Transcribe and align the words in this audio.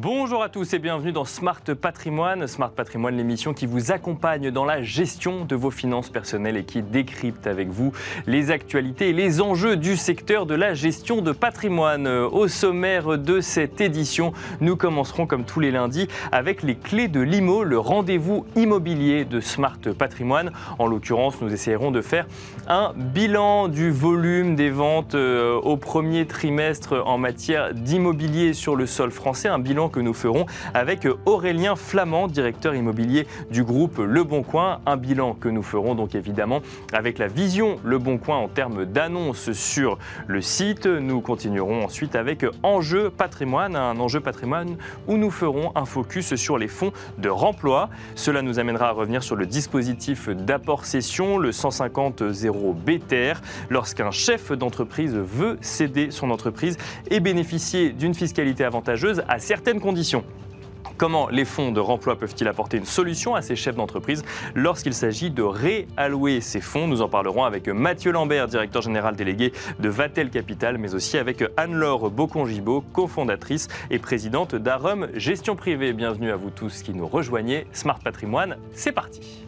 Bonjour 0.00 0.44
à 0.44 0.48
tous 0.48 0.74
et 0.74 0.78
bienvenue 0.78 1.10
dans 1.10 1.24
Smart 1.24 1.60
Patrimoine. 1.60 2.46
Smart 2.46 2.70
Patrimoine, 2.70 3.16
l'émission 3.16 3.52
qui 3.52 3.66
vous 3.66 3.90
accompagne 3.90 4.52
dans 4.52 4.64
la 4.64 4.80
gestion 4.80 5.44
de 5.44 5.56
vos 5.56 5.72
finances 5.72 6.08
personnelles 6.08 6.56
et 6.56 6.62
qui 6.62 6.82
décrypte 6.82 7.48
avec 7.48 7.68
vous 7.68 7.90
les 8.28 8.52
actualités 8.52 9.08
et 9.08 9.12
les 9.12 9.40
enjeux 9.40 9.76
du 9.76 9.96
secteur 9.96 10.46
de 10.46 10.54
la 10.54 10.72
gestion 10.72 11.20
de 11.20 11.32
patrimoine. 11.32 12.06
Au 12.06 12.46
sommaire 12.46 13.18
de 13.18 13.40
cette 13.40 13.80
édition, 13.80 14.32
nous 14.60 14.76
commencerons 14.76 15.26
comme 15.26 15.42
tous 15.42 15.58
les 15.58 15.72
lundis 15.72 16.06
avec 16.30 16.62
les 16.62 16.76
clés 16.76 17.08
de 17.08 17.18
l'IMO, 17.18 17.64
le 17.64 17.80
rendez-vous 17.80 18.46
immobilier 18.54 19.24
de 19.24 19.40
Smart 19.40 19.80
Patrimoine. 19.98 20.52
En 20.78 20.86
l'occurrence, 20.86 21.40
nous 21.40 21.52
essayerons 21.52 21.90
de 21.90 22.02
faire 22.02 22.28
un 22.68 22.92
bilan 22.94 23.66
du 23.66 23.90
volume 23.90 24.54
des 24.54 24.70
ventes 24.70 25.16
euh, 25.16 25.56
au 25.56 25.76
premier 25.76 26.24
trimestre 26.24 27.02
en 27.04 27.18
matière 27.18 27.74
d'immobilier 27.74 28.52
sur 28.52 28.76
le 28.76 28.86
sol 28.86 29.10
français, 29.10 29.48
un 29.48 29.58
bilan 29.58 29.88
nous 30.00 30.14
ferons 30.14 30.46
avec 30.74 31.06
Aurélien 31.26 31.76
Flamand, 31.76 32.28
directeur 32.28 32.74
immobilier 32.74 33.26
du 33.50 33.64
groupe 33.64 33.98
Le 33.98 34.24
Bon 34.24 34.42
Coin. 34.42 34.80
Un 34.86 34.96
bilan 34.96 35.34
que 35.34 35.48
nous 35.48 35.62
ferons 35.62 35.94
donc 35.94 36.14
évidemment 36.14 36.60
avec 36.92 37.18
la 37.18 37.26
vision 37.26 37.76
Le 37.84 37.98
Bon 37.98 38.18
Coin 38.18 38.36
en 38.36 38.48
termes 38.48 38.84
d'annonces 38.84 39.52
sur 39.52 39.98
le 40.26 40.40
site. 40.40 40.86
Nous 40.86 41.20
continuerons 41.20 41.84
ensuite 41.84 42.16
avec 42.16 42.44
Enjeu 42.62 43.10
patrimoine, 43.10 43.76
un 43.76 43.98
enjeu 43.98 44.20
patrimoine 44.20 44.76
où 45.06 45.16
nous 45.16 45.30
ferons 45.30 45.72
un 45.74 45.84
focus 45.84 46.34
sur 46.34 46.58
les 46.58 46.68
fonds 46.68 46.92
de 47.18 47.28
remploi. 47.28 47.88
Cela 48.14 48.42
nous 48.42 48.58
amènera 48.58 48.88
à 48.88 48.92
revenir 48.92 49.22
sur 49.22 49.36
le 49.36 49.46
dispositif 49.46 50.28
d'apport 50.28 50.84
session, 50.84 51.38
le 51.38 51.52
150 51.52 52.30
0 52.30 52.74
BTR, 52.74 53.40
lorsqu'un 53.70 54.10
chef 54.10 54.52
d'entreprise 54.52 55.14
veut 55.14 55.58
céder 55.60 56.10
son 56.10 56.30
entreprise 56.30 56.76
et 57.10 57.20
bénéficier 57.20 57.90
d'une 57.90 58.14
fiscalité 58.14 58.64
avantageuse 58.64 59.22
à 59.28 59.38
certaines 59.38 59.77
conditions. 59.80 60.24
Comment 60.96 61.28
les 61.28 61.44
fonds 61.44 61.70
de 61.70 61.78
remploi 61.78 62.16
peuvent-ils 62.16 62.48
apporter 62.48 62.76
une 62.76 62.84
solution 62.84 63.36
à 63.36 63.42
ces 63.42 63.54
chefs 63.54 63.76
d'entreprise 63.76 64.24
lorsqu'il 64.56 64.94
s'agit 64.94 65.30
de 65.30 65.42
réallouer 65.42 66.40
ces 66.40 66.60
fonds? 66.60 66.88
Nous 66.88 67.02
en 67.02 67.08
parlerons 67.08 67.44
avec 67.44 67.68
Mathieu 67.68 68.10
Lambert, 68.10 68.48
directeur 68.48 68.82
général 68.82 69.14
délégué 69.14 69.52
de 69.78 69.88
Vatel 69.88 70.30
Capital, 70.30 70.76
mais 70.76 70.94
aussi 70.94 71.16
avec 71.16 71.44
Anne-Laure 71.56 72.10
Bocongibo, 72.10 72.80
cofondatrice 72.92 73.68
et 73.90 74.00
présidente 74.00 74.56
d'Arum 74.56 75.08
Gestion 75.14 75.54
Privée. 75.54 75.92
Bienvenue 75.92 76.32
à 76.32 76.36
vous 76.36 76.50
tous 76.50 76.82
qui 76.82 76.92
nous 76.92 77.06
rejoignez. 77.06 77.66
Smart 77.72 78.00
Patrimoine, 78.00 78.56
c'est 78.74 78.92
parti. 78.92 79.44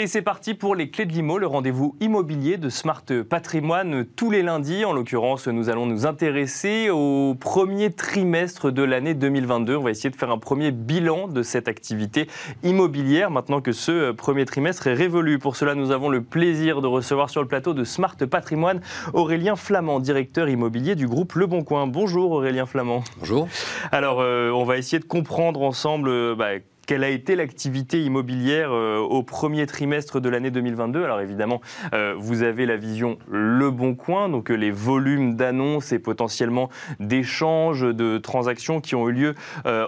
Et 0.00 0.06
c'est 0.06 0.22
parti 0.22 0.54
pour 0.54 0.74
les 0.74 0.88
clés 0.88 1.04
de 1.04 1.12
l'IMO, 1.12 1.36
le 1.36 1.46
rendez-vous 1.46 1.94
immobilier 2.00 2.56
de 2.56 2.70
Smart 2.70 3.04
Patrimoine 3.28 4.06
tous 4.16 4.30
les 4.30 4.42
lundis. 4.42 4.86
En 4.86 4.94
l'occurrence, 4.94 5.46
nous 5.46 5.68
allons 5.68 5.84
nous 5.84 6.06
intéresser 6.06 6.88
au 6.88 7.36
premier 7.38 7.92
trimestre 7.92 8.72
de 8.72 8.82
l'année 8.82 9.12
2022. 9.12 9.76
On 9.76 9.82
va 9.82 9.90
essayer 9.90 10.08
de 10.08 10.16
faire 10.16 10.30
un 10.30 10.38
premier 10.38 10.70
bilan 10.70 11.28
de 11.28 11.42
cette 11.42 11.68
activité 11.68 12.28
immobilière 12.62 13.30
maintenant 13.30 13.60
que 13.60 13.72
ce 13.72 14.12
premier 14.12 14.46
trimestre 14.46 14.86
est 14.86 14.94
révolu. 14.94 15.38
Pour 15.38 15.54
cela, 15.54 15.74
nous 15.74 15.90
avons 15.90 16.08
le 16.08 16.22
plaisir 16.22 16.80
de 16.80 16.86
recevoir 16.86 17.28
sur 17.28 17.42
le 17.42 17.48
plateau 17.48 17.74
de 17.74 17.84
Smart 17.84 18.16
Patrimoine 18.16 18.80
Aurélien 19.12 19.54
Flamand, 19.54 20.00
directeur 20.00 20.48
immobilier 20.48 20.94
du 20.94 21.08
groupe 21.08 21.34
Le 21.34 21.44
Bon 21.44 21.62
Coin. 21.62 21.86
Bonjour 21.86 22.32
Aurélien 22.32 22.64
Flamand. 22.64 23.04
Bonjour. 23.18 23.48
Alors, 23.92 24.22
euh, 24.22 24.50
on 24.50 24.64
va 24.64 24.78
essayer 24.78 24.98
de 24.98 25.04
comprendre 25.04 25.60
ensemble 25.60 26.08
euh, 26.08 26.34
bah, 26.34 26.52
quelle 26.90 27.04
a 27.04 27.08
été 27.08 27.36
l'activité 27.36 28.02
immobilière 28.02 28.72
euh, 28.72 28.98
au 28.98 29.22
premier 29.22 29.64
trimestre 29.66 30.20
de 30.20 30.28
l'année 30.28 30.50
2022 30.50 31.04
Alors 31.04 31.20
évidemment, 31.20 31.60
euh, 31.94 32.16
vous 32.18 32.42
avez 32.42 32.66
la 32.66 32.76
vision 32.76 33.16
Le 33.30 33.70
Bon 33.70 33.94
Coin, 33.94 34.28
donc 34.28 34.50
euh, 34.50 34.56
les 34.56 34.72
volumes 34.72 35.36
d'annonces 35.36 35.92
et 35.92 36.00
potentiellement 36.00 36.68
d'échanges, 36.98 37.82
de 37.82 38.18
transactions 38.18 38.80
qui 38.80 38.96
ont 38.96 39.08
eu 39.08 39.12
lieu 39.12 39.34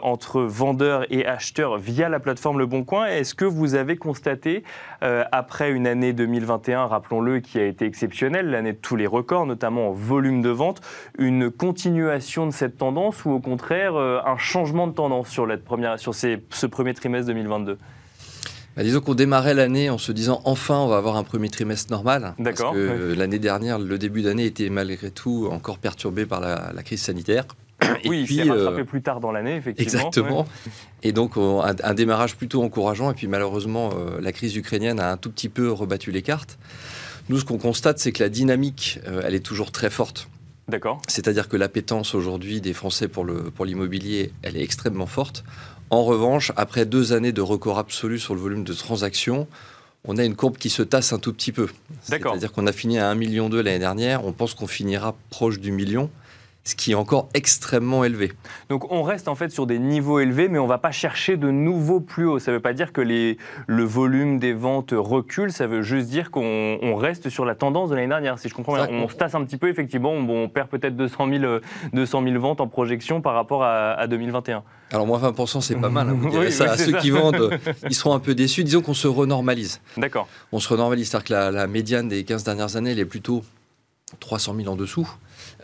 entre 0.02 0.42
vendeurs 0.42 1.04
et 1.10 1.26
acheteurs 1.26 1.76
via 1.76 2.08
la 2.08 2.20
plateforme 2.20 2.60
Le 2.60 2.66
Bon 2.66 2.84
Coin. 2.84 3.06
Est-ce 3.06 3.34
que 3.34 3.44
vous 3.44 3.74
avez 3.74 3.96
constaté, 3.96 4.62
après 5.00 5.72
une 5.72 5.86
année 5.86 6.12
2021, 6.12 6.86
rappelons-le, 6.86 7.40
qui 7.40 7.58
a 7.58 7.64
été 7.64 7.84
exceptionnelle, 7.84 8.50
l'année 8.50 8.74
de 8.74 8.78
tous 8.78 8.96
les 8.96 9.06
records, 9.06 9.46
notamment 9.46 9.88
en 9.88 9.92
volume 9.92 10.42
de 10.42 10.50
vente, 10.50 10.80
une 11.18 11.50
continuation 11.50 12.46
de 12.46 12.52
cette 12.52 12.78
tendance 12.78 13.24
ou 13.24 13.30
au 13.30 13.40
contraire 13.40 13.96
un 13.96 14.36
changement 14.36 14.86
de 14.86 14.92
tendance 14.92 15.28
sur, 15.28 15.48
première, 15.64 15.98
sur 15.98 16.14
ce 16.14 16.66
premier 16.66 16.91
trimestre 16.94 17.26
2022 17.28 17.78
bah, 18.76 18.82
disons 18.82 19.00
qu'on 19.00 19.14
démarrait 19.14 19.54
l'année 19.54 19.90
en 19.90 19.98
se 19.98 20.12
disant 20.12 20.40
enfin 20.44 20.78
on 20.78 20.86
va 20.86 20.96
avoir 20.96 21.16
un 21.16 21.24
premier 21.24 21.50
trimestre 21.50 21.90
normal. 21.90 22.34
D'accord. 22.38 22.72
Parce 22.72 22.86
que 22.86 23.14
l'année 23.14 23.38
dernière, 23.38 23.78
le 23.78 23.98
début 23.98 24.22
d'année 24.22 24.46
était 24.46 24.70
malgré 24.70 25.10
tout 25.10 25.48
encore 25.50 25.78
perturbé 25.78 26.24
par 26.24 26.40
la, 26.40 26.82
crise 26.82 27.02
sanitaire. 27.02 27.44
Et 28.04 28.08
oui, 28.08 28.24
puis, 28.24 28.36
c'est 28.36 28.48
rattrapé 28.48 28.80
euh, 28.80 28.84
plus 28.84 29.02
tard 29.02 29.20
dans 29.20 29.30
l'année, 29.30 29.56
effectivement. 29.56 29.92
Exactement. 29.92 30.46
Et 31.02 31.12
donc, 31.12 31.32
un, 31.36 31.94
démarrage 31.94 32.36
plutôt 32.36 32.62
encourageant. 32.62 33.10
Et 33.10 33.14
puis, 33.14 33.26
malheureusement, 33.26 33.90
euh, 33.90 34.20
la 34.20 34.32
crise 34.32 34.56
ukrainienne 34.56 35.00
a 35.00 35.12
un 35.12 35.16
tout 35.16 35.30
petit 35.30 35.48
peu 35.48 35.70
rebattu 35.70 36.10
les 36.10 36.22
cartes. 36.22 36.58
Nous, 37.28 37.40
ce 37.40 37.44
qu'on 37.44 37.58
constate, 37.58 37.98
c'est 37.98 38.12
que 38.12 38.22
la 38.22 38.28
dynamique, 38.28 39.00
euh, 39.06 39.22
elle 39.24 39.34
est 39.34 39.44
toujours 39.44 39.70
très 39.70 39.90
forte. 39.90 40.28
D'accord. 40.68 41.02
C'est-à-dire 41.08 41.48
que 41.48 41.56
l'appétence 41.56 42.14
aujourd'hui 42.14 42.60
des 42.60 42.72
Français 42.72 43.08
pour 43.08 43.24
l'immobilier, 43.24 44.28
pour 44.28 44.34
elle 44.42 44.56
est 44.56 44.62
extrêmement 44.62 45.06
forte. 45.06 45.44
En 45.92 46.04
revanche, 46.04 46.52
après 46.56 46.86
deux 46.86 47.12
années 47.12 47.32
de 47.32 47.42
record 47.42 47.78
absolu 47.78 48.18
sur 48.18 48.34
le 48.34 48.40
volume 48.40 48.64
de 48.64 48.72
transactions, 48.72 49.46
on 50.06 50.16
a 50.16 50.24
une 50.24 50.34
courbe 50.34 50.56
qui 50.56 50.70
se 50.70 50.82
tasse 50.82 51.12
un 51.12 51.18
tout 51.18 51.34
petit 51.34 51.52
peu. 51.52 51.68
C'est-à-dire 52.02 52.50
qu'on 52.50 52.66
a 52.66 52.72
fini 52.72 52.98
à 52.98 53.12
1,2 53.12 53.18
million 53.18 53.50
l'année 53.50 53.78
dernière, 53.78 54.24
on 54.24 54.32
pense 54.32 54.54
qu'on 54.54 54.66
finira 54.66 55.14
proche 55.28 55.60
du 55.60 55.70
million 55.70 56.08
ce 56.64 56.76
qui 56.76 56.92
est 56.92 56.94
encore 56.94 57.28
extrêmement 57.34 58.04
élevé. 58.04 58.32
Donc 58.68 58.90
on 58.92 59.02
reste 59.02 59.26
en 59.26 59.34
fait 59.34 59.50
sur 59.50 59.66
des 59.66 59.78
niveaux 59.78 60.20
élevés, 60.20 60.48
mais 60.48 60.58
on 60.58 60.64
ne 60.64 60.68
va 60.68 60.78
pas 60.78 60.92
chercher 60.92 61.36
de 61.36 61.50
nouveaux 61.50 62.00
plus 62.00 62.26
hauts. 62.26 62.38
Ça 62.38 62.52
ne 62.52 62.56
veut 62.56 62.62
pas 62.62 62.72
dire 62.72 62.92
que 62.92 63.00
les, 63.00 63.36
le 63.66 63.84
volume 63.84 64.38
des 64.38 64.52
ventes 64.52 64.94
recule, 64.96 65.52
ça 65.52 65.66
veut 65.66 65.82
juste 65.82 66.08
dire 66.08 66.30
qu'on 66.30 66.96
reste 66.96 67.30
sur 67.30 67.44
la 67.44 67.54
tendance 67.54 67.90
de 67.90 67.96
l'année 67.96 68.08
dernière, 68.08 68.38
si 68.38 68.48
je 68.48 68.54
comprends 68.54 68.74
bien. 68.74 68.88
On 68.90 69.08
se 69.08 69.16
tasse 69.16 69.34
un 69.34 69.44
petit 69.44 69.56
peu, 69.56 69.68
effectivement, 69.68 70.12
on, 70.12 70.48
perd 70.48 70.68
peut-être 70.68 70.96
200 70.96 71.28
000, 71.28 71.58
200 71.92 72.22
000 72.24 72.40
ventes 72.40 72.60
en 72.60 72.68
projection 72.68 73.20
par 73.20 73.34
rapport 73.34 73.64
à, 73.64 74.06
2021. 74.06 74.62
Alors 74.92 75.06
moins 75.06 75.18
20%, 75.18 75.60
c'est 75.62 75.76
pas 75.76 75.88
mal. 75.88 76.08
Hein, 76.08 76.50
ça. 76.50 76.76
Ceux 76.76 76.92
qui 76.92 77.10
vendent, 77.10 77.58
ils 77.88 77.94
seront 77.94 78.14
un 78.14 78.18
peu 78.18 78.34
déçus. 78.34 78.62
Disons 78.62 78.82
qu'on 78.82 78.94
se 78.94 79.08
renormalise. 79.08 79.80
D'accord. 79.96 80.28
On 80.52 80.60
se 80.60 80.68
renormalise, 80.68 81.08
c'est-à-dire 81.08 81.24
que 81.24 81.32
la, 81.32 81.50
la 81.50 81.66
médiane 81.66 82.08
des 82.08 82.24
15 82.24 82.44
dernières 82.44 82.76
années, 82.76 82.92
elle 82.92 82.98
est 82.98 83.06
plutôt 83.06 83.42
300 84.20 84.54
000 84.56 84.68
en 84.72 84.76
dessous. 84.76 85.08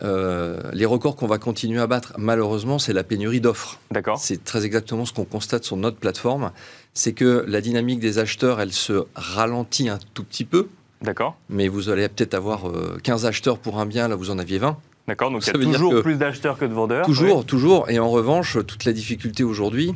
Euh, 0.01 0.59
les 0.73 0.85
records 0.85 1.15
qu'on 1.15 1.27
va 1.27 1.37
continuer 1.37 1.79
à 1.79 1.87
battre, 1.87 2.13
malheureusement, 2.17 2.79
c'est 2.79 2.93
la 2.93 3.03
pénurie 3.03 3.41
d'offres. 3.41 3.79
D'accord. 3.91 4.17
C'est 4.17 4.43
très 4.43 4.65
exactement 4.65 5.05
ce 5.05 5.13
qu'on 5.13 5.25
constate 5.25 5.63
sur 5.63 5.77
notre 5.77 5.97
plateforme. 5.97 6.51
C'est 6.93 7.13
que 7.13 7.43
la 7.47 7.61
dynamique 7.61 7.99
des 7.99 8.19
acheteurs, 8.19 8.61
elle 8.61 8.73
se 8.73 9.05
ralentit 9.15 9.89
un 9.89 9.99
tout 10.13 10.23
petit 10.23 10.45
peu. 10.45 10.67
D'accord. 11.01 11.37
Mais 11.49 11.67
vous 11.67 11.89
allez 11.89 12.07
peut-être 12.09 12.33
avoir 12.33 12.63
15 13.03 13.25
euh, 13.25 13.27
acheteurs 13.27 13.57
pour 13.57 13.79
un 13.79 13.85
bien, 13.85 14.07
là 14.07 14.15
vous 14.15 14.31
en 14.31 14.39
aviez 14.39 14.57
20. 14.57 14.77
D'accord, 15.07 15.31
donc 15.31 15.41
il 15.47 15.47
y 15.47 15.49
a 15.49 15.73
toujours 15.73 16.01
plus 16.03 16.17
d'acheteurs 16.17 16.57
que 16.57 16.65
de 16.65 16.73
vendeurs. 16.73 17.05
Toujours, 17.05 17.43
toujours. 17.43 17.89
Et 17.89 17.97
en 17.97 18.09
revanche, 18.09 18.57
toute 18.67 18.85
la 18.85 18.93
difficulté 18.93 19.43
aujourd'hui, 19.43 19.95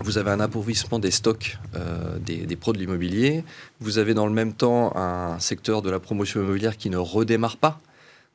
vous 0.00 0.18
avez 0.18 0.30
un 0.30 0.40
appauvrissement 0.40 0.98
des 0.98 1.10
stocks 1.10 1.58
euh, 1.74 2.18
des, 2.18 2.38
des, 2.38 2.56
pros 2.56 2.72
de 2.72 2.78
l'immobilier. 2.78 3.44
Vous 3.80 3.98
avez 3.98 4.14
dans 4.14 4.26
le 4.26 4.32
même 4.32 4.52
temps 4.52 4.96
un 4.96 5.38
secteur 5.38 5.82
de 5.82 5.90
la 5.90 6.00
promotion 6.00 6.40
immobilière 6.40 6.76
qui 6.76 6.90
ne 6.90 6.96
redémarre 6.96 7.56
pas. 7.56 7.78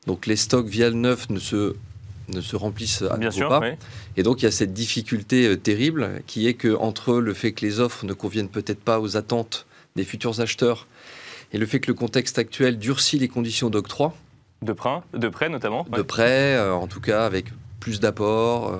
Donc 0.06 0.26
les 0.26 0.36
stocks 0.36 0.66
via 0.66 0.88
le 0.88 0.94
neuf 0.94 1.28
ne 1.28 1.38
se, 1.38 1.74
ne 2.28 2.40
se 2.40 2.56
remplissent 2.56 3.02
à 3.02 3.16
Bien 3.16 3.30
sûr, 3.30 3.48
pas. 3.48 3.60
Et 4.16 4.22
donc 4.22 4.42
il 4.42 4.44
y 4.44 4.48
a 4.48 4.52
cette 4.52 4.72
difficulté 4.72 5.48
euh, 5.48 5.56
terrible 5.56 6.22
qui 6.26 6.46
est 6.46 6.54
que 6.54 6.74
entre 6.76 7.14
le 7.14 7.34
fait 7.34 7.52
que 7.52 7.64
les 7.64 7.80
offres 7.80 8.06
ne 8.06 8.12
conviennent 8.12 8.48
peut-être 8.48 8.80
pas 8.80 9.00
aux 9.00 9.16
attentes 9.16 9.66
des 9.96 10.04
futurs 10.04 10.40
acheteurs 10.40 10.86
et 11.52 11.58
le 11.58 11.66
fait 11.66 11.80
que 11.80 11.88
le 11.88 11.94
contexte 11.94 12.38
actuel 12.38 12.78
durcit 12.78 13.18
les 13.18 13.28
conditions 13.28 13.70
d'octroi. 13.70 14.14
De 14.62 14.72
prêt, 14.72 15.00
de 15.12 15.28
prêt 15.28 15.48
notamment 15.48 15.86
De 15.90 16.02
prêt, 16.02 16.56
euh, 16.56 16.72
en 16.72 16.86
tout 16.86 17.00
cas 17.00 17.26
avec 17.26 17.46
plus 17.80 18.00
d'apports, 18.00 18.72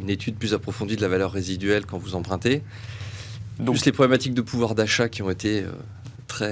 une 0.00 0.10
étude 0.10 0.36
plus 0.36 0.54
approfondie 0.54 0.96
de 0.96 1.02
la 1.02 1.08
valeur 1.08 1.32
résiduelle 1.32 1.86
quand 1.86 1.98
vous 1.98 2.14
empruntez. 2.14 2.62
Donc, 3.58 3.74
plus 3.74 3.86
les 3.86 3.92
problématiques 3.92 4.34
de 4.34 4.42
pouvoir 4.42 4.74
d'achat 4.74 5.08
qui 5.08 5.22
ont 5.22 5.30
été 5.30 5.64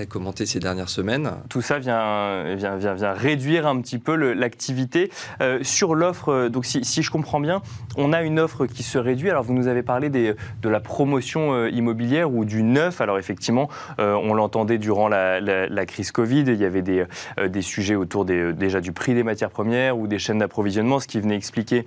commenté 0.09 0.47
ces 0.47 0.61
dernières 0.61 0.89
semaines. 0.89 1.31
Tout 1.49 1.63
ça 1.63 1.79
vient, 1.79 2.55
vient, 2.55 2.77
vient, 2.77 2.95
vient 2.95 3.13
réduire 3.13 3.67
un 3.67 3.81
petit 3.81 3.99
peu 3.99 4.15
l'activité. 4.15 5.11
Euh, 5.41 5.59
sur 5.63 5.95
l'offre, 5.95 6.29
euh, 6.31 6.49
donc 6.49 6.65
si, 6.67 7.03
je 7.03 7.11
comprends 7.11 7.41
bien, 7.41 7.63
on 7.97 8.13
a 8.13 8.23
une 8.23 8.39
offre 8.39 8.67
qui 8.67 8.83
se 8.83 8.99
réduit. 8.99 9.31
Alors 9.31 9.43
vous 9.43 9.55
nous 9.55 9.69
avez 9.69 9.83
parlé 9.83 10.11
de 10.11 10.69
la 10.69 10.81
promotion 10.81 11.53
euh, 11.53 11.71
immobilière 11.71 12.33
ou 12.33 12.45
du 12.45 12.63
neuf. 12.63 13.01
Alors 13.01 13.19
effectivement, 13.19 13.69
on 13.99 14.35
l'entendait 14.35 14.79
durant 14.79 15.09
la, 15.09 15.87
crise 15.87 16.11
Covid, 16.11 16.45
il 16.47 16.57
y 16.57 16.65
avait 16.65 16.83
des, 16.83 17.63
sujets 17.63 17.95
autour 17.95 18.25
déjà 18.25 18.81
du 18.81 18.93
prix 18.93 19.15
des 19.15 19.23
matières 19.23 19.51
premières 19.51 19.99
ou 19.99 20.07
des 20.07 20.19
chaînes 20.19 20.39
d'approvisionnement, 20.39 21.01
ce 21.01 21.07
qui 21.07 21.21
venait 21.21 21.37
expliquer 21.37 21.85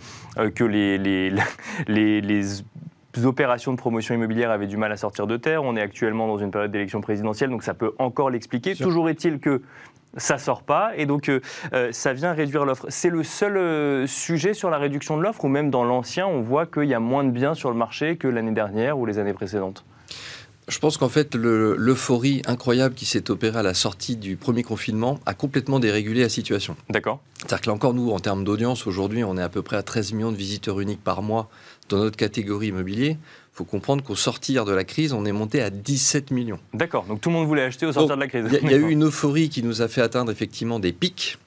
que 0.55 0.63
les 0.63 1.31
opérations 3.23 3.71
de 3.71 3.77
promotion 3.77 4.15
immobilière 4.15 4.51
avaient 4.51 4.67
du 4.67 4.77
mal 4.77 4.91
à 4.91 4.97
sortir 4.97 5.27
de 5.27 5.37
terre. 5.37 5.63
On 5.63 5.75
est 5.75 5.81
actuellement 5.81 6.27
dans 6.27 6.37
une 6.37 6.51
période 6.51 6.71
d'élection 6.71 7.01
présidentielle, 7.01 7.49
donc 7.49 7.63
ça 7.63 7.73
peut 7.73 7.93
encore 7.97 8.29
l'expliquer. 8.29 8.75
Toujours 8.75 9.09
est-il 9.09 9.39
que 9.39 9.61
ça 10.17 10.37
sort 10.37 10.63
pas 10.63 10.91
et 10.95 11.05
donc 11.05 11.29
euh, 11.29 11.39
euh, 11.73 11.91
ça 11.91 12.13
vient 12.13 12.33
réduire 12.33 12.65
l'offre. 12.65 12.85
C'est 12.89 13.09
le 13.09 13.23
seul 13.23 13.57
euh, 13.57 14.07
sujet 14.07 14.53
sur 14.53 14.69
la 14.69 14.77
réduction 14.77 15.17
de 15.17 15.23
l'offre 15.23 15.45
ou 15.45 15.47
même 15.47 15.69
dans 15.69 15.83
l'ancien, 15.83 16.25
on 16.27 16.41
voit 16.41 16.65
qu'il 16.65 16.85
y 16.85 16.93
a 16.93 16.99
moins 16.99 17.23
de 17.23 17.29
biens 17.29 17.53
sur 17.53 17.69
le 17.69 17.75
marché 17.75 18.17
que 18.17 18.27
l'année 18.27 18.51
dernière 18.51 18.97
ou 18.97 19.05
les 19.05 19.19
années 19.19 19.33
précédentes? 19.33 19.85
Je 20.69 20.79
pense 20.79 20.97
qu'en 20.97 21.09
fait, 21.09 21.35
l'euphorie 21.35 22.41
incroyable 22.45 22.95
qui 22.95 23.05
s'est 23.05 23.29
opérée 23.31 23.59
à 23.59 23.63
la 23.63 23.73
sortie 23.73 24.15
du 24.15 24.35
premier 24.37 24.63
confinement 24.63 25.19
a 25.25 25.33
complètement 25.33 25.79
dérégulé 25.79 26.21
la 26.21 26.29
situation. 26.29 26.75
D'accord. 26.89 27.21
C'est-à-dire 27.37 27.61
que 27.61 27.67
là 27.67 27.73
encore, 27.73 27.93
nous, 27.93 28.11
en 28.11 28.19
termes 28.19 28.43
d'audience, 28.43 28.87
aujourd'hui, 28.87 29.23
on 29.23 29.37
est 29.37 29.41
à 29.41 29.49
peu 29.49 29.61
près 29.61 29.77
à 29.77 29.83
13 29.83 30.13
millions 30.13 30.31
de 30.31 30.37
visiteurs 30.37 30.79
uniques 30.79 31.03
par 31.03 31.21
mois 31.21 31.49
dans 31.89 31.97
notre 31.97 32.17
catégorie 32.17 32.67
immobilier 32.67 33.17
faut 33.59 33.65
comprendre 33.65 34.01
qu'au 34.01 34.15
sortir 34.15 34.63
de 34.63 34.71
la 34.71 34.85
crise, 34.85 35.11
on 35.11 35.25
est 35.25 35.33
monté 35.33 35.61
à 35.61 35.69
17 35.69 36.31
millions. 36.31 36.59
D'accord, 36.73 37.03
donc 37.03 37.19
tout 37.19 37.27
le 37.27 37.35
monde 37.35 37.45
voulait 37.45 37.63
acheter 37.63 37.85
au 37.85 37.91
sortir 37.91 38.15
de 38.15 38.21
la 38.21 38.29
crise. 38.29 38.45
Il 38.63 38.69
y, 38.69 38.73
a 38.73 38.77
eu 38.77 38.89
une 38.89 39.03
euphorie 39.03 39.49
qui 39.49 39.63
nous 39.63 39.81
a 39.81 39.89
fait 39.89 40.01
atteindre 40.01 40.31
effectivement 40.31 40.79
des 40.79 40.93
pics, 40.93 41.37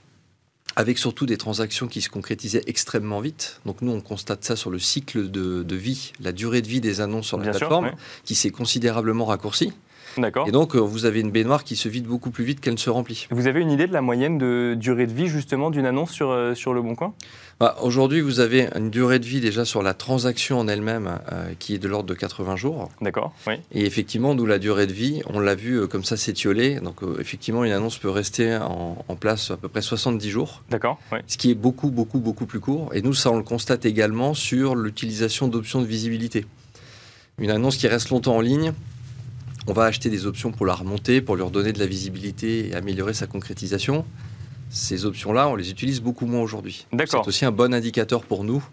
avec 0.77 0.99
surtout 0.99 1.27
des 1.27 1.37
transactions 1.37 1.87
qui 1.87 2.01
se 2.01 2.09
concrétisaient 2.09 2.63
extrêmement 2.67 3.21
vite. 3.21 3.61
Donc 3.67 3.83
nous, 3.83 3.93
on 3.93 4.01
constate 4.01 4.45
ça 4.45 4.57
sur 4.57 4.71
le 4.71 4.79
cycle 4.79 5.31
de, 5.31 5.77
vie, 5.77 6.13
la 6.21 6.33
durée 6.33 6.63
de 6.63 6.69
vie 6.69 6.81
des 6.81 7.01
annonces 7.01 7.27
sur 7.27 7.39
la 7.39 7.51
plateforme, 7.51 7.93
qui 8.25 8.35
s'est 8.35 8.51
considérablement 8.51 9.27
raccourcie. 9.27 9.73
D'accord. 10.19 10.49
Et 10.49 10.51
donc, 10.51 10.75
euh, 10.75 10.79
vous 10.79 11.05
avez 11.05 11.21
une 11.21 11.31
baignoire 11.31 11.65
qui 11.65 11.77
se 11.77 11.89
vide 11.89 12.05
beaucoup 12.05 12.31
plus 12.31 12.45
vite 12.45 12.61
qu'elle 12.61 12.75
ne 12.75 12.79
se 12.79 12.91
remplit. 12.91 13.27
Vous 13.31 13.47
avez 13.47 13.61
une 13.61 13.71
idée 13.71 13.87
de 13.87 13.93
la 13.93 14.01
moyenne 14.01 14.39
de 14.39 14.75
durée 14.79 15.07
de 15.07 15.13
vie, 15.13 15.29
justement, 15.29 15.71
d'une 15.71 15.87
annonce 15.87 16.11
sur, 16.11 16.31
euh, 16.31 16.55
sur 16.55 16.75
Le 16.75 16.83
Bon 16.83 16.95
Coin? 16.95 17.15
Bah, 17.61 17.77
Aujourd'hui, 17.83 18.21
vous 18.21 18.41
avez 18.41 18.69
une 18.77 18.91
durée 18.91 19.19
de 19.19 19.25
vie 19.25 19.41
déjà 19.41 19.65
sur 19.65 19.83
la 19.83 19.95
transaction 19.95 20.59
en 20.59 20.69
elle-même 20.69 21.19
euh, 21.33 21.53
qui 21.59 21.75
est 21.75 21.79
de 21.79 21.89
l'ordre 21.89 22.09
de 22.09 22.15
80 22.15 22.57
jours. 22.57 22.89
D'accord, 23.01 23.33
oui. 23.47 23.55
Et 23.73 23.87
effectivement, 23.87 24.35
d'où 24.35 24.47
la 24.47 24.59
durée 24.59 24.87
de 24.87 24.93
vie, 24.93 25.23
on 25.27 25.41
l'a 25.41 25.55
vu 25.55 25.87
comme 25.89 26.05
ça 26.05 26.17
s'étioler. 26.17 26.81
Donc, 26.81 27.01
effectivement, 27.19 27.65
une 27.65 27.73
annonce 27.73 27.99
peut 27.99 28.11
rester 28.11 28.57
en, 28.57 29.05
en, 29.09 29.17
place 29.17 29.51
à 29.51 29.57
peu 29.57 29.69
près 29.69 29.83
70 29.83 30.29
jours. 30.29 30.63
D'accord, 30.71 30.99
oui. 31.13 31.19
Ce 31.27 31.37
qui 31.37 31.51
est 31.51 31.55
beaucoup, 31.55 31.91
beaucoup, 31.91 32.19
beaucoup 32.19 32.47
plus 32.47 32.61
court. 32.61 32.91
Et 32.95 33.03
nous, 33.03 33.15
ça, 33.15 33.31
on 33.31 33.37
le 33.37 33.43
constate 33.43 33.87
également 33.87 34.35
sur 34.35 34.75
l'utilisation 34.75 35.49
d'options 35.49 35.81
de 35.81 35.87
visibilité. 35.87 36.45
Une 37.39 37.51
annonce 37.51 37.77
qui 37.77 37.89
reste 37.89 38.11
longtemps 38.11 38.37
en 38.37 38.41
ligne, 38.41 38.73
on 39.67 39.73
va 39.73 39.85
acheter 39.85 40.11
des 40.11 40.27
options 40.27 40.51
pour 40.51 40.67
la 40.67 40.75
remonter, 40.75 41.21
pour 41.21 41.37
lui 41.37 41.43
redonner 41.43 41.73
de 41.73 41.79
la 41.79 41.87
visibilité 41.87 42.69
et 42.69 42.75
améliorer 42.75 43.15
sa 43.15 43.27
concrétisation. 43.27 44.05
Ces 44.71 45.05
options-là, 45.05 45.49
on 45.49 45.55
les 45.55 45.71
utilise 45.71 46.01
beaucoup 46.01 46.27
moins 46.27 46.41
aujourd'hui. 46.41 46.87
C'est 47.07 47.27
aussi 47.27 47.45
un 47.45 47.53
bon 47.53 47.75
indicateur 47.75 48.23
pour 48.23 48.45
nous 48.45 48.65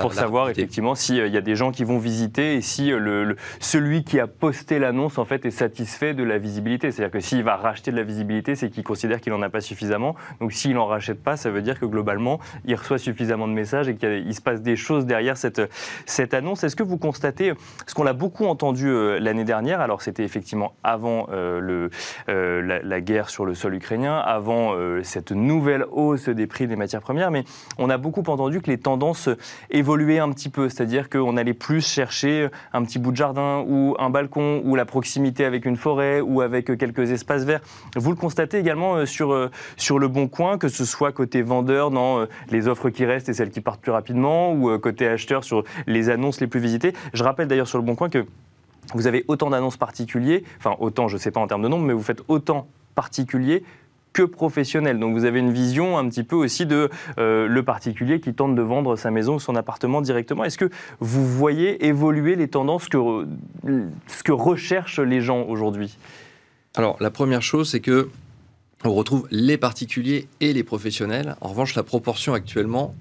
pour 0.00 0.12
savoir 0.12 0.48
effectivement 0.50 0.94
s'il 0.94 1.20
euh, 1.20 1.28
y 1.28 1.36
a 1.36 1.40
des 1.40 1.56
gens 1.56 1.72
qui 1.72 1.84
vont 1.84 1.98
visiter 1.98 2.54
et 2.54 2.60
si 2.60 2.92
euh, 2.92 2.98
le, 2.98 3.36
celui 3.60 4.04
qui 4.04 4.20
a 4.20 4.26
posté 4.26 4.78
l'annonce 4.78 5.18
en 5.18 5.24
fait 5.24 5.44
est 5.46 5.50
satisfait 5.50 6.14
de 6.14 6.22
la 6.22 6.38
visibilité. 6.38 6.90
C'est-à-dire 6.90 7.12
que 7.12 7.20
s'il 7.20 7.42
va 7.42 7.56
racheter 7.56 7.90
de 7.90 7.96
la 7.96 8.02
visibilité, 8.02 8.54
c'est 8.54 8.70
qu'il 8.70 8.84
considère 8.84 9.20
qu'il 9.20 9.32
n'en 9.32 9.42
a 9.42 9.50
pas 9.50 9.60
suffisamment. 9.60 10.14
Donc 10.40 10.52
s'il 10.52 10.74
n'en 10.74 10.86
rachète 10.86 11.22
pas, 11.22 11.36
ça 11.36 11.50
veut 11.50 11.62
dire 11.62 11.78
que 11.78 11.86
globalement, 11.86 12.40
il 12.64 12.74
reçoit 12.74 12.98
suffisamment 12.98 13.48
de 13.48 13.52
messages 13.52 13.88
et 13.88 13.96
qu'il 13.96 14.34
se 14.34 14.40
passe 14.40 14.62
des 14.62 14.76
choses 14.76 15.06
derrière 15.06 15.36
cette, 15.36 15.62
cette 16.06 16.34
annonce. 16.34 16.64
Est-ce 16.64 16.76
que 16.76 16.82
vous 16.82 16.98
constatez, 16.98 17.52
ce 17.86 17.94
qu'on 17.94 18.06
a 18.06 18.12
beaucoup 18.12 18.46
entendu 18.46 18.88
euh, 18.88 19.18
l'année 19.18 19.44
dernière, 19.44 19.80
alors 19.80 20.02
c'était 20.02 20.24
effectivement 20.24 20.74
avant 20.82 21.26
le, 21.30 21.90
la, 22.28 22.82
la, 22.82 23.00
guerre 23.00 23.28
sur 23.28 23.44
le 23.44 23.54
sol 23.54 23.74
ukrainien, 23.74 24.16
avant 24.18 24.74
cette 25.02 25.32
nouvelle 25.32 25.84
hausse 25.90 26.28
des 26.28 26.46
prix 26.46 26.66
des 26.66 26.76
matières 26.76 27.00
premières, 27.00 27.30
mais 27.30 27.44
on 27.78 27.90
a 27.90 27.98
beaucoup 27.98 28.22
entendu 28.26 28.60
que 28.60 28.70
les 28.70 28.78
tendances 28.78 29.28
évoluer 29.70 30.18
un 30.18 30.30
petit 30.30 30.48
peu, 30.48 30.68
c'est-à-dire 30.68 31.08
qu'on 31.08 31.36
allait 31.36 31.54
plus 31.54 31.86
chercher 31.86 32.48
un 32.72 32.82
petit 32.84 32.98
bout 32.98 33.12
de 33.12 33.16
jardin 33.16 33.64
ou 33.66 33.96
un 33.98 34.10
balcon 34.10 34.62
ou 34.64 34.74
la 34.76 34.84
proximité 34.84 35.44
avec 35.44 35.64
une 35.64 35.76
forêt 35.76 36.20
ou 36.20 36.40
avec 36.40 36.76
quelques 36.78 37.10
espaces 37.10 37.44
verts. 37.44 37.60
Vous 37.96 38.10
le 38.10 38.16
constatez 38.16 38.58
également 38.58 38.94
euh, 38.94 39.06
sur, 39.06 39.32
euh, 39.32 39.50
sur 39.76 39.98
le 39.98 40.08
bon 40.08 40.28
coin, 40.28 40.58
que 40.58 40.68
ce 40.68 40.84
soit 40.84 41.12
côté 41.12 41.42
vendeur 41.42 41.90
dans 41.90 42.20
euh, 42.20 42.26
les 42.50 42.68
offres 42.68 42.90
qui 42.90 43.04
restent 43.04 43.28
et 43.28 43.34
celles 43.34 43.50
qui 43.50 43.60
partent 43.60 43.80
plus 43.80 43.92
rapidement 43.92 44.52
ou 44.52 44.78
côté 44.78 45.06
acheteur 45.06 45.44
sur 45.44 45.64
les 45.86 46.10
annonces 46.10 46.40
les 46.40 46.46
plus 46.46 46.60
visitées. 46.60 46.92
Je 47.14 47.24
rappelle 47.24 47.48
d'ailleurs 47.48 47.68
sur 47.68 47.78
le 47.78 47.84
bon 47.84 47.94
coin 47.94 48.08
que 48.08 48.24
vous 48.94 49.06
avez 49.06 49.24
autant 49.28 49.50
d'annonces 49.50 49.76
particuliers, 49.76 50.44
enfin 50.58 50.76
autant, 50.80 51.08
je 51.08 51.16
ne 51.16 51.20
sais 51.20 51.30
pas 51.30 51.40
en 51.40 51.46
termes 51.46 51.62
de 51.62 51.68
nombre, 51.68 51.84
mais 51.84 51.92
vous 51.92 52.02
faites 52.02 52.22
autant 52.28 52.66
particuliers 52.94 53.62
que 54.12 54.22
professionnel. 54.22 54.98
Donc 54.98 55.14
vous 55.14 55.24
avez 55.24 55.40
une 55.40 55.52
vision 55.52 55.98
un 55.98 56.08
petit 56.08 56.22
peu 56.22 56.36
aussi 56.36 56.66
de 56.66 56.90
euh, 57.18 57.46
le 57.46 57.62
particulier 57.62 58.20
qui 58.20 58.34
tente 58.34 58.54
de 58.54 58.62
vendre 58.62 58.96
sa 58.96 59.10
maison 59.10 59.36
ou 59.36 59.40
son 59.40 59.56
appartement 59.56 60.00
directement. 60.00 60.44
Est-ce 60.44 60.58
que 60.58 60.70
vous 61.00 61.26
voyez 61.26 61.86
évoluer 61.86 62.36
les 62.36 62.48
tendances 62.48 62.88
que, 62.88 63.26
ce 64.06 64.22
que 64.22 64.32
recherchent 64.32 65.00
les 65.00 65.20
gens 65.20 65.44
aujourd'hui? 65.48 65.98
Alors 66.74 66.96
la 67.00 67.10
première 67.10 67.42
chose, 67.42 67.70
c'est 67.70 67.80
que 67.80 68.08
on 68.84 68.92
retrouve 68.94 69.28
les 69.30 69.58
particuliers 69.58 70.26
et 70.40 70.52
les 70.52 70.64
professionnels. 70.64 71.36
En 71.40 71.48
revanche, 71.48 71.76
la 71.76 71.84
proportion 71.84 72.34
actuellement, 72.34 72.94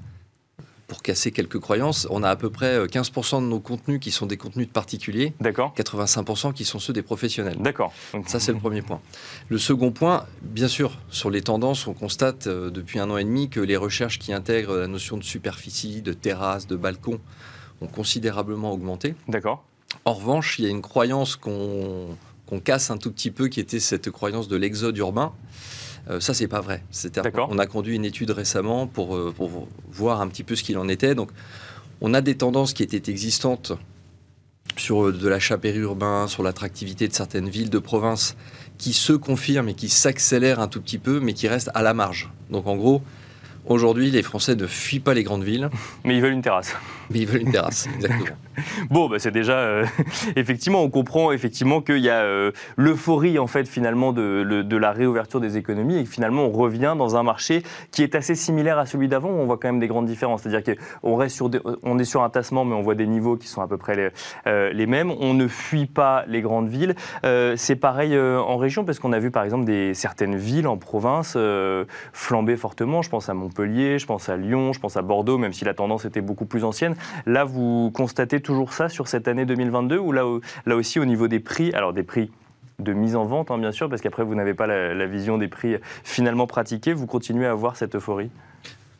pour 0.91 1.03
casser 1.03 1.31
quelques 1.31 1.57
croyances, 1.57 2.05
on 2.09 2.21
a 2.21 2.29
à 2.29 2.35
peu 2.35 2.49
près 2.49 2.85
15% 2.85 3.37
euh, 3.37 3.39
de 3.39 3.45
nos 3.45 3.61
contenus 3.61 4.01
qui 4.01 4.11
sont 4.11 4.25
des 4.25 4.35
contenus 4.35 4.67
de 4.67 4.73
particuliers. 4.73 5.31
D'accord. 5.39 5.73
85% 5.77 6.51
qui 6.51 6.65
sont 6.65 6.79
ceux 6.79 6.91
des 6.91 7.01
professionnels. 7.01 7.55
D'accord. 7.61 7.93
Ça, 8.27 8.41
c'est 8.41 8.51
le 8.51 8.57
premier 8.57 8.81
point. 8.81 8.99
Le 9.47 9.57
second 9.57 9.91
point, 9.91 10.25
bien 10.41 10.67
sûr, 10.67 10.97
sur 11.09 11.29
les 11.29 11.43
tendances, 11.43 11.87
on 11.87 11.93
constate 11.93 12.47
euh, 12.47 12.69
depuis 12.69 12.99
un 12.99 13.09
an 13.09 13.15
et 13.15 13.23
demi 13.23 13.47
que 13.47 13.61
les 13.61 13.77
recherches 13.77 14.19
qui 14.19 14.33
intègrent 14.33 14.75
la 14.75 14.87
notion 14.87 15.15
de 15.15 15.23
superficie, 15.23 16.01
de 16.01 16.11
terrasse, 16.11 16.67
de 16.67 16.75
balcon 16.75 17.21
ont 17.79 17.87
considérablement 17.87 18.73
augmenté. 18.73 19.15
D'accord. 19.29 19.63
En 20.03 20.11
revanche, 20.11 20.59
il 20.59 20.65
y 20.65 20.67
a 20.67 20.71
une 20.71 20.81
croyance 20.81 21.37
qu'on 21.37 22.17
casse 22.65 22.91
un 22.91 22.97
tout 22.97 23.13
petit 23.13 23.31
peu, 23.31 23.47
qui 23.47 23.61
était 23.61 23.79
cette 23.79 24.11
croyance 24.11 24.49
de 24.49 24.57
l'exode 24.57 24.97
urbain. 24.97 25.31
Euh, 26.09 26.19
ça, 26.19 26.33
c'est 26.33 26.47
pas 26.47 26.61
vrai. 26.61 26.83
On 27.49 27.59
a 27.59 27.65
conduit 27.67 27.95
une 27.95 28.05
étude 28.05 28.31
récemment 28.31 28.87
pour, 28.87 29.15
euh, 29.15 29.33
pour 29.35 29.67
voir 29.91 30.21
un 30.21 30.27
petit 30.27 30.43
peu 30.43 30.55
ce 30.55 30.63
qu'il 30.63 30.77
en 30.77 30.87
était. 30.87 31.15
Donc, 31.15 31.31
on 32.01 32.13
a 32.13 32.21
des 32.21 32.35
tendances 32.35 32.73
qui 32.73 32.83
étaient 32.83 33.11
existantes 33.11 33.73
sur 34.77 35.07
euh, 35.07 35.11
de 35.11 35.27
l'achat 35.27 35.57
périurbain, 35.57 36.27
sur 36.27 36.43
l'attractivité 36.43 37.07
de 37.07 37.13
certaines 37.13 37.49
villes 37.49 37.69
de 37.69 37.79
province, 37.79 38.35
qui 38.77 38.93
se 38.93 39.13
confirment 39.13 39.69
et 39.69 39.73
qui 39.75 39.89
s'accélèrent 39.89 40.59
un 40.59 40.67
tout 40.67 40.81
petit 40.81 40.97
peu, 40.97 41.19
mais 41.19 41.33
qui 41.33 41.47
restent 41.47 41.71
à 41.73 41.81
la 41.81 41.93
marge. 41.93 42.31
Donc, 42.49 42.67
en 42.67 42.75
gros, 42.75 43.01
Aujourd'hui, 43.67 44.09
les 44.09 44.23
Français 44.23 44.55
ne 44.55 44.65
fuient 44.65 44.99
pas 44.99 45.13
les 45.13 45.23
grandes 45.23 45.43
villes. 45.43 45.69
Mais 46.03 46.15
ils 46.15 46.21
veulent 46.21 46.33
une 46.33 46.41
terrasse. 46.41 46.75
Mais 47.11 47.19
ils 47.19 47.27
veulent 47.27 47.41
une 47.41 47.51
terrasse, 47.51 47.87
exactement. 47.93 48.37
bon, 48.89 49.07
bah, 49.07 49.19
c'est 49.19 49.31
déjà. 49.31 49.53
Euh, 49.53 49.85
effectivement, 50.35 50.81
on 50.81 50.89
comprend 50.89 51.31
effectivement 51.31 51.81
qu'il 51.81 51.99
y 51.99 52.09
a 52.09 52.21
euh, 52.21 52.51
l'euphorie, 52.75 53.37
en 53.37 53.47
fait, 53.47 53.67
finalement, 53.67 54.13
de, 54.13 54.43
de, 54.63 54.77
la 54.77 54.91
réouverture 54.91 55.39
des 55.39 55.57
économies 55.57 55.99
et 55.99 56.05
finalement, 56.05 56.45
on 56.45 56.51
revient 56.51 56.95
dans 56.97 57.15
un 57.15 57.23
marché 57.23 57.63
qui 57.91 58.01
est 58.01 58.15
assez 58.15 58.33
similaire 58.33 58.79
à 58.79 58.85
celui 58.85 59.07
d'avant, 59.07 59.29
on 59.29 59.45
voit 59.45 59.57
quand 59.57 59.67
même 59.67 59.79
des 59.79 59.87
grandes 59.87 60.05
différences. 60.05 60.41
C'est-à-dire 60.41 60.75
qu'on 60.75 61.15
reste 61.15 61.35
sur 61.35 61.51
on 61.83 61.99
est 61.99 62.05
sur 62.05 62.23
un 62.23 62.29
tassement, 62.29 62.65
mais 62.65 62.73
on 62.73 62.81
voit 62.81 62.95
des 62.95 63.07
niveaux 63.07 63.37
qui 63.37 63.47
sont 63.47 63.61
à 63.61 63.67
peu 63.67 63.77
près 63.77 63.95
les, 63.95 64.09
euh, 64.47 64.73
les 64.73 64.87
mêmes. 64.87 65.11
On 65.19 65.33
ne 65.33 65.47
fuit 65.47 65.85
pas 65.85 66.23
les 66.27 66.41
grandes 66.41 66.69
villes. 66.69 66.95
c'est 67.23 67.75
pareil 67.75 68.17
en 68.17 68.57
région, 68.57 68.83
parce 68.85 68.99
qu'on 68.99 69.13
a 69.13 69.19
vu, 69.19 69.29
par 69.29 69.43
exemple, 69.43 69.65
des, 69.65 69.93
certaines 69.93 70.35
villes 70.35 70.67
en 70.67 70.77
province 70.77 71.37
flamber 72.13 72.55
fortement. 72.55 73.01
Je 73.01 73.09
pense 73.09 73.29
à 73.29 73.33
Montpellier 73.33 73.50
Montpellier, 73.51 73.99
je 73.99 74.05
pense 74.05 74.29
à 74.29 74.37
Lyon, 74.37 74.71
je 74.71 74.79
pense 74.79 74.95
à 74.95 75.01
Bordeaux, 75.01 75.37
même 75.37 75.51
si 75.51 75.65
la 75.65 75.73
tendance 75.73 76.05
était 76.05 76.21
beaucoup 76.21 76.45
plus 76.45 76.63
ancienne. 76.63 76.95
Là, 77.25 77.43
vous 77.43 77.91
constatez 77.93 78.39
toujours 78.39 78.71
ça 78.71 78.87
sur 78.87 79.09
cette 79.09 79.27
année 79.27 79.45
2022 79.45 79.97
ou 79.97 80.13
là, 80.13 80.23
là 80.65 80.75
aussi 80.77 80.99
au 80.99 81.05
niveau 81.05 81.27
des 81.27 81.41
prix, 81.41 81.73
alors 81.73 81.91
des 81.91 82.03
prix 82.03 82.31
de 82.79 82.93
mise 82.93 83.17
en 83.17 83.25
vente, 83.25 83.51
hein, 83.51 83.57
bien 83.57 83.73
sûr, 83.73 83.89
parce 83.89 84.01
qu'après, 84.01 84.23
vous 84.23 84.35
n'avez 84.35 84.53
pas 84.53 84.67
la, 84.67 85.05
vision 85.05 85.37
des 85.37 85.49
prix 85.49 85.75
finalement 86.03 86.47
pratiqués, 86.47 86.93
vous 86.93 87.07
continuez 87.07 87.45
à 87.45 87.51
avoir 87.51 87.75
cette 87.75 87.95
euphorie? 87.95 88.29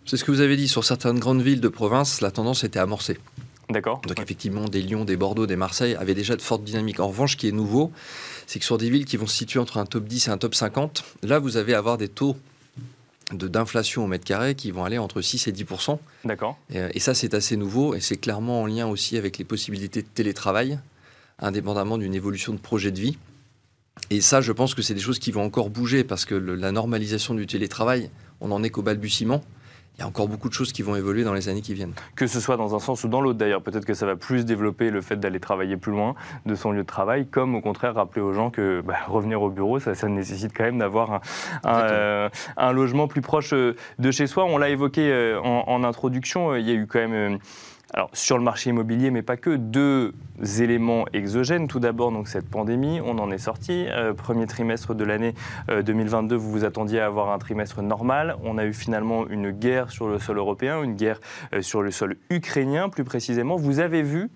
C'est 0.06 0.18
ce 0.18 0.26
que 0.26 0.32
vous 0.32 0.42
avez 0.42 0.58
dit, 0.58 0.68
sur 0.68 0.84
certaines 0.84 1.18
grandes 1.18 1.42
villes 1.42 1.62
de 1.62 1.70
province, 1.70 2.20
la 2.20 2.32
tendance 2.32 2.66
était 2.66 2.80
amorcée. 2.80 3.18
D'accord. 3.70 4.02
Donc 4.06 4.20
effectivement, 4.20 4.66
des 4.66 4.82
Lyon, 4.82 5.06
des 5.06 5.16
Bordeaux, 5.16 5.48
des 5.48 5.56
Marseille 5.56 5.96
avaient 5.96 6.14
déjà 6.14 6.36
de 6.36 6.42
fortes 6.42 6.66
dynamiques. 6.66 7.00
En 7.00 7.08
revanche, 7.08 7.32
ce 7.32 7.38
qui 7.38 7.48
est 7.48 7.54
nouveau, 7.54 7.94
c'est 8.46 8.60
que 8.60 8.66
sur 8.66 8.78
des 8.78 8.90
villes 8.90 9.06
qui 9.06 9.16
vont 9.16 9.28
se 9.28 9.38
situer 9.38 9.62
entre 9.62 9.78
un 9.78 9.86
top 9.86 10.04
10 10.04 10.28
et 10.28 10.32
un 10.32 10.38
top 10.38 10.54
50, 10.54 11.06
là, 11.24 11.40
vous 11.40 11.56
allez 11.56 11.74
avoir 11.74 11.98
des 11.98 12.10
taux 12.10 12.36
d'inflation 13.34 14.04
au 14.04 14.08
mètre 14.08 14.26
carré 14.26 14.56
qui 14.56 14.72
vont 14.72 14.84
aller 14.84 14.98
entre 14.98 15.22
6 15.22 15.48
et 15.48 15.52
10 15.52 15.66
D'accord. 16.26 16.58
Euh, 16.76 16.90
et, 16.94 17.00
ça, 17.00 17.14
c'est 17.14 17.34
assez 17.34 17.58
nouveau 17.58 17.96
et 17.96 18.02
c'est 18.02 18.18
clairement 18.18 18.62
en 18.62 18.66
lien 18.66 18.88
aussi 18.88 19.18
avec 19.18 19.38
les 19.38 19.46
possibilités 19.46 20.02
de 20.02 20.08
télétravail, 20.08 20.80
indépendamment 21.40 21.98
d'une 21.98 22.14
évolution 22.14 22.54
de 22.54 22.60
projet 22.60 22.92
de 22.92 23.00
vie. 23.00 23.18
Et 24.10 24.22
ça, 24.22 24.42
je 24.42 24.52
pense 24.52 24.74
que 24.74 24.82
c'est 24.82 24.94
des 24.94 25.02
choses 25.02 25.20
qui 25.20 25.32
vont 25.32 25.44
encore 25.44 25.70
bouger 25.70 26.04
parce 26.04 26.26
que 26.26 26.36
la 26.36 26.72
normalisation 26.72 27.34
du 27.34 27.46
télétravail, 27.48 28.10
on 28.40 28.48
n'en 28.50 28.64
est 28.64 28.70
qu'au 28.70 28.82
balbutiement 28.82 29.44
il 29.98 30.02
y 30.02 30.04
a 30.04 30.08
encore 30.08 30.28
beaucoup 30.28 30.50
de 30.50 30.54
choses 30.54 30.72
qui 30.72 30.82
vont 30.82 30.96
évoluer 30.96 31.24
dans 31.24 31.34
les 31.34 31.50
années 31.50 31.62
qui 31.62 31.74
viennent. 31.74 31.94
Que 32.16 32.26
ce 32.26 32.40
soit 32.40 32.58
dans 32.58 32.76
un 32.76 32.80
sens 32.80 33.04
ou 33.04 33.08
dans 33.08 33.22
l'autre 33.22 33.38
d'ailleurs, 33.38 33.62
peut-être 33.62 33.86
que 33.86 33.94
ça 33.94 34.06
va 34.06 34.16
plus 34.16 34.46
développer 34.46 34.90
le 34.90 35.02
fait 35.02 35.18
d'aller 35.18 35.40
travailler 35.40 35.78
plus 35.78 35.92
loin 35.92 36.16
de 36.46 36.56
son 36.56 36.72
lieu 36.72 36.82
de 36.82 36.88
travail, 36.88 37.28
comme 37.28 37.56
au 37.56 37.62
contraire 37.62 37.96
rappeler 37.96 38.22
aux 38.22 38.34
gens 38.34 38.50
que 38.50 38.82
bah, 38.82 38.96
revenir 39.08 39.42
au 39.42 39.50
bureau, 39.50 39.80
ça, 39.80 39.94
nécessite 40.08 40.54
quand 40.56 40.64
même 40.64 40.80
d'avoir 40.80 41.22
euh, 41.66 42.30
un, 42.58 42.72
logement 42.72 43.08
plus 43.08 43.22
proche 43.22 43.54
euh, 43.54 43.76
de 44.00 44.12
chez 44.12 44.28
soi. 44.28 44.46
On 44.46 44.58
l'a 44.58 44.70
évoqué 44.70 45.12
euh, 45.12 45.40
en, 45.42 45.84
introduction, 45.84 46.56
il 46.56 46.68
y 46.68 46.72
a 46.72 46.74
eu 46.74 46.88
quand 46.88 47.08
même 47.08 47.40
Alors 47.94 48.10
sur 48.14 48.38
le 48.38 48.44
marché 48.44 48.70
immobilier, 48.70 49.12
mais 49.12 49.22
pas 49.22 49.38
que, 49.38 49.56
deux 49.56 50.14
éléments 50.60 51.06
exogènes. 51.14 51.68
Tout 51.68 51.80
d'abord, 51.80 52.12
donc 52.12 52.28
cette 52.28 52.50
pandémie, 52.50 53.02
on 53.02 53.18
en 53.20 53.32
est 53.32 53.38
sorti. 53.38 53.86
Euh, 53.90 54.14
premier 54.14 54.48
trimestre 54.48 54.96
de 54.96 55.04
l'année 55.04 55.34
2022, 55.68 56.36
vous 56.36 56.52
vous 56.52 56.66
attendiez 56.66 57.02
à 57.02 57.06
avoir 57.06 57.32
un 57.32 57.38
trimestre 57.38 57.82
normal. 57.82 58.38
On 58.44 58.58
a 58.58 58.66
eu 58.66 58.74
finalement 58.74 59.28
une 59.28 59.52
guerre 59.52 59.92
sur 59.92 60.08
le 60.08 60.20
sol 60.20 60.38
européen, 60.38 60.82
une 60.82 60.96
guerre 60.96 61.20
sur 61.60 61.82
le 61.82 61.92
sol 61.92 62.16
ukrainien 62.30 62.90
plus 62.90 63.04
précisément. 63.04 63.58
Vous 63.58 63.80
avez 63.80 64.04
vu 64.04 64.30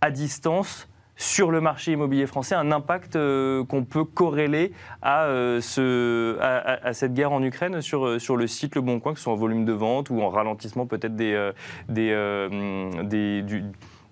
à 0.00 0.10
distance 0.10 0.88
sur 1.16 1.50
le 1.50 1.60
marché 1.60 1.92
immobilier 1.92 2.26
français 2.26 2.54
un 2.54 2.70
impact 2.70 3.16
euh, 3.16 3.64
qu'on 3.64 3.84
peut 3.84 4.04
corréler 4.04 4.72
à, 5.00 5.24
euh, 5.24 5.60
ce, 5.60 6.38
à, 6.40 6.92
cette 6.92 7.14
guerre 7.14 7.32
en 7.32 7.42
Ukraine 7.42 7.80
sur, 7.80 8.06
euh, 8.06 8.18
sur 8.18 8.36
le 8.36 8.46
site 8.46 8.74
Le 8.74 8.82
Bon 8.82 9.00
Coin, 9.00 9.12
que 9.12 9.18
ce 9.18 9.24
soit 9.24 9.32
en 9.32 9.36
volume 9.36 9.64
de 9.64 9.72
vente 9.72 10.10
ou 10.10 10.20
en 10.20 10.28
ralentissement 10.28 10.86
peut-être 10.86 11.16
des, 11.16 11.50
des, 11.88 13.42
du, 13.42 13.64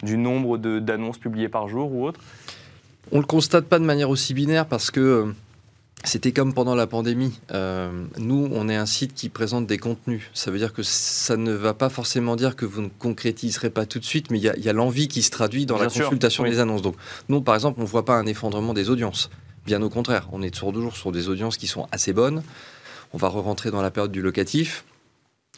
du, 0.02 0.16
nombre 0.16 0.56
d'annonces 0.58 1.18
publiées 1.18 1.48
par 1.48 1.68
jour 1.68 1.92
ou 1.92 2.06
autre? 2.06 2.20
On 3.12 3.16
ne 3.16 3.20
le 3.20 3.26
constate 3.26 3.66
pas 3.66 3.78
de 3.78 3.84
manière 3.84 4.08
aussi 4.08 4.32
binaire 4.32 4.66
parce 4.66 4.90
que 4.90 5.34
c'était 6.04 6.32
comme 6.32 6.52
pendant 6.52 6.74
la 6.74 6.86
pandémie. 6.86 7.40
Euh, 7.52 8.04
nous, 8.18 8.48
on 8.52 8.68
est 8.68 8.76
un 8.76 8.86
site 8.86 9.14
qui 9.14 9.28
présente 9.30 9.66
des 9.66 9.78
contenus. 9.78 10.30
Ça 10.34 10.50
veut 10.50 10.58
dire 10.58 10.72
que 10.72 10.82
ça 10.82 11.36
ne 11.36 11.52
va 11.52 11.74
pas 11.74 11.88
forcément 11.88 12.36
dire 12.36 12.56
que 12.56 12.66
vous 12.66 12.82
ne 12.82 12.88
concrétiserez 12.88 13.70
pas 13.70 13.86
tout 13.86 13.98
de 13.98 14.04
suite, 14.04 14.30
mais 14.30 14.38
il 14.38 14.44
y 14.44 14.68
a, 14.68 14.72
l'envie 14.72 15.08
qui 15.08 15.22
se 15.22 15.30
traduit 15.30 15.66
dans 15.66 15.78
la 15.78 15.86
consultation 15.86 16.44
des 16.44 16.60
annonces. 16.60 16.82
Donc, 16.82 16.96
nous, 17.28 17.40
par 17.40 17.54
exemple, 17.54 17.80
on 17.80 17.84
ne 17.84 17.88
voit 17.88 18.04
pas 18.04 18.16
un 18.16 18.26
effondrement 18.26 18.74
des 18.74 18.90
audiences. 18.90 19.30
Bien 19.66 19.80
au 19.80 19.88
contraire, 19.88 20.28
on 20.32 20.42
est 20.42 20.54
toujours 20.54 20.96
sur 20.96 21.10
des 21.10 21.28
audiences 21.28 21.56
qui 21.56 21.66
sont 21.66 21.88
assez 21.90 22.12
bonnes. 22.12 22.42
On 23.14 23.18
va 23.18 23.28
re-rentrer 23.28 23.70
dans 23.70 23.80
la 23.80 23.90
période 23.90 24.12
du 24.12 24.20
locatif. 24.20 24.84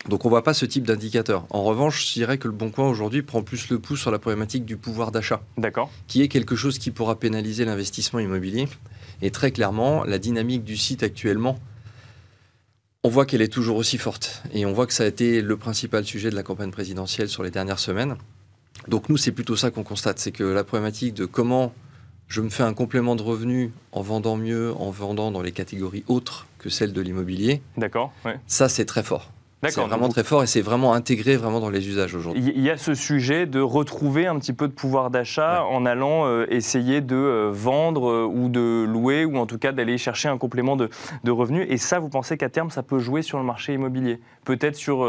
Donc 0.09 0.25
on 0.25 0.29
ne 0.29 0.31
voit 0.31 0.45
pas 0.45 0.55
ce 0.55 0.67
type 0.67 0.85
d'indicateur. 0.85 1.47
En 1.51 1.65
revanche, 1.65 2.07
je 2.07 2.13
dirais 2.13 2.39
que 2.39 2.47
le 2.47 2.55
Bon 2.55 2.71
Coin 2.71 2.89
aujourd'hui 2.89 3.23
prend 3.23 3.43
plus 3.43 3.69
le 3.71 3.79
pouls 3.79 3.97
sur 3.97 4.11
la 4.11 4.19
problématique 4.19 4.65
du 4.65 4.77
pouvoir 4.77 5.11
d'achat. 5.11 5.43
D'accord. 5.57 5.91
Qui 6.07 6.23
est 6.23 6.29
quelque 6.29 6.55
chose 6.55 6.79
qui 6.79 6.91
pourra 6.91 7.19
pénaliser 7.19 7.65
l'investissement 7.65 8.21
immobilier. 8.21 8.69
Et 9.23 9.31
très 9.31 9.51
clairement, 9.51 10.05
la 10.05 10.19
dynamique 10.19 10.63
du 10.63 10.77
site 10.77 11.03
actuellement, 11.03 11.59
on 13.03 13.09
voit 13.09 13.27
qu'elle 13.27 13.43
est 13.43 13.53
toujours 13.53 13.77
aussi 13.77 13.99
forte. 13.99 14.43
Et 14.53 14.67
on 14.67 14.73
voit 14.73 14.87
que 14.87 14.93
ça 14.93 15.05
a 15.05 15.07
été 15.07 15.41
le 15.41 15.57
principal 15.57 16.05
sujet 16.05 16.31
de 16.31 16.37
la 16.37 16.43
campagne 16.43 16.71
présidentielle 16.71 17.29
sur 17.29 17.43
les 17.43 17.51
dernières 17.51 17.79
semaines. 17.79 18.17
Donc 18.89 19.09
nous, 19.09 19.17
c'est 19.17 19.33
plutôt 19.33 19.57
ça 19.57 19.71
qu'on 19.71 19.83
constate, 19.83 20.19
c'est 20.19 20.33
que 20.33 20.45
la 20.45 20.63
problématique 20.63 21.15
de 21.15 21.25
comment 21.25 21.73
je 22.29 22.41
me 22.41 22.49
fais 22.49 22.63
un 22.63 22.75
complément 22.75 23.17
de 23.17 23.23
revenu 23.23 23.73
en 23.93 24.03
vendant 24.03 24.37
mieux, 24.37 24.75
en 24.75 24.91
vendant 24.91 25.31
dans 25.31 25.43
les 25.43 25.53
catégories 25.53 26.05
autres 26.09 26.47
que 26.59 26.69
celles 26.69 26.93
de 26.93 27.01
l'immobilier. 27.01 27.63
D'accord. 27.77 28.13
Ça, 28.47 28.69
c'est 28.69 28.85
très 28.85 29.03
fort. 29.03 29.31
C'est 29.71 29.81
vraiment 29.81 30.09
très 30.09 30.25
fort 30.25 30.43
et 30.43 30.47
c'est 30.47 30.61
vraiment 30.61 30.95
intégré 30.95 31.37
vraiment 31.37 31.61
dans 31.61 31.71
les 31.71 31.89
usages 31.89 32.15
aujourd'hui. 32.15 32.53
Il 32.55 32.63
y 32.63 32.71
a 32.71 32.77
ce 32.77 32.95
sujet 32.95 33.47
de 33.47 33.61
retrouver 33.61 34.27
un 34.27 34.39
petit 34.39 34.53
peu 34.53 34.69
de 34.69 34.73
pouvoir 34.73 35.11
d'achat 35.11 35.65
en 35.65 35.87
allant 35.87 36.27
euh, 36.27 36.47
essayer 36.51 37.01
de 37.01 37.17
euh, 37.17 37.51
vendre 37.53 38.11
euh, 38.11 38.25
ou 38.25 38.49
de 38.49 38.85
louer 38.85 39.25
ou 39.25 39.37
en 39.37 39.47
tout 39.47 39.59
cas 39.59 39.73
d'aller 39.73 39.99
chercher 39.99 40.29
un 40.29 40.39
complément 40.39 40.77
de, 40.77 40.89
de, 41.25 41.31
revenus. 41.31 41.67
Et 41.69 41.77
ça, 41.77 41.99
vous 41.99 42.09
pensez 42.09 42.37
qu'à 42.37 42.49
terme, 42.49 42.71
ça 42.71 42.83
peut 42.83 42.99
jouer 42.99 43.23
sur 43.23 43.39
le 43.39 43.45
marché 43.45 43.75
immobilier? 43.75 44.21
Peut-être 44.45 44.77
sur 44.77 45.09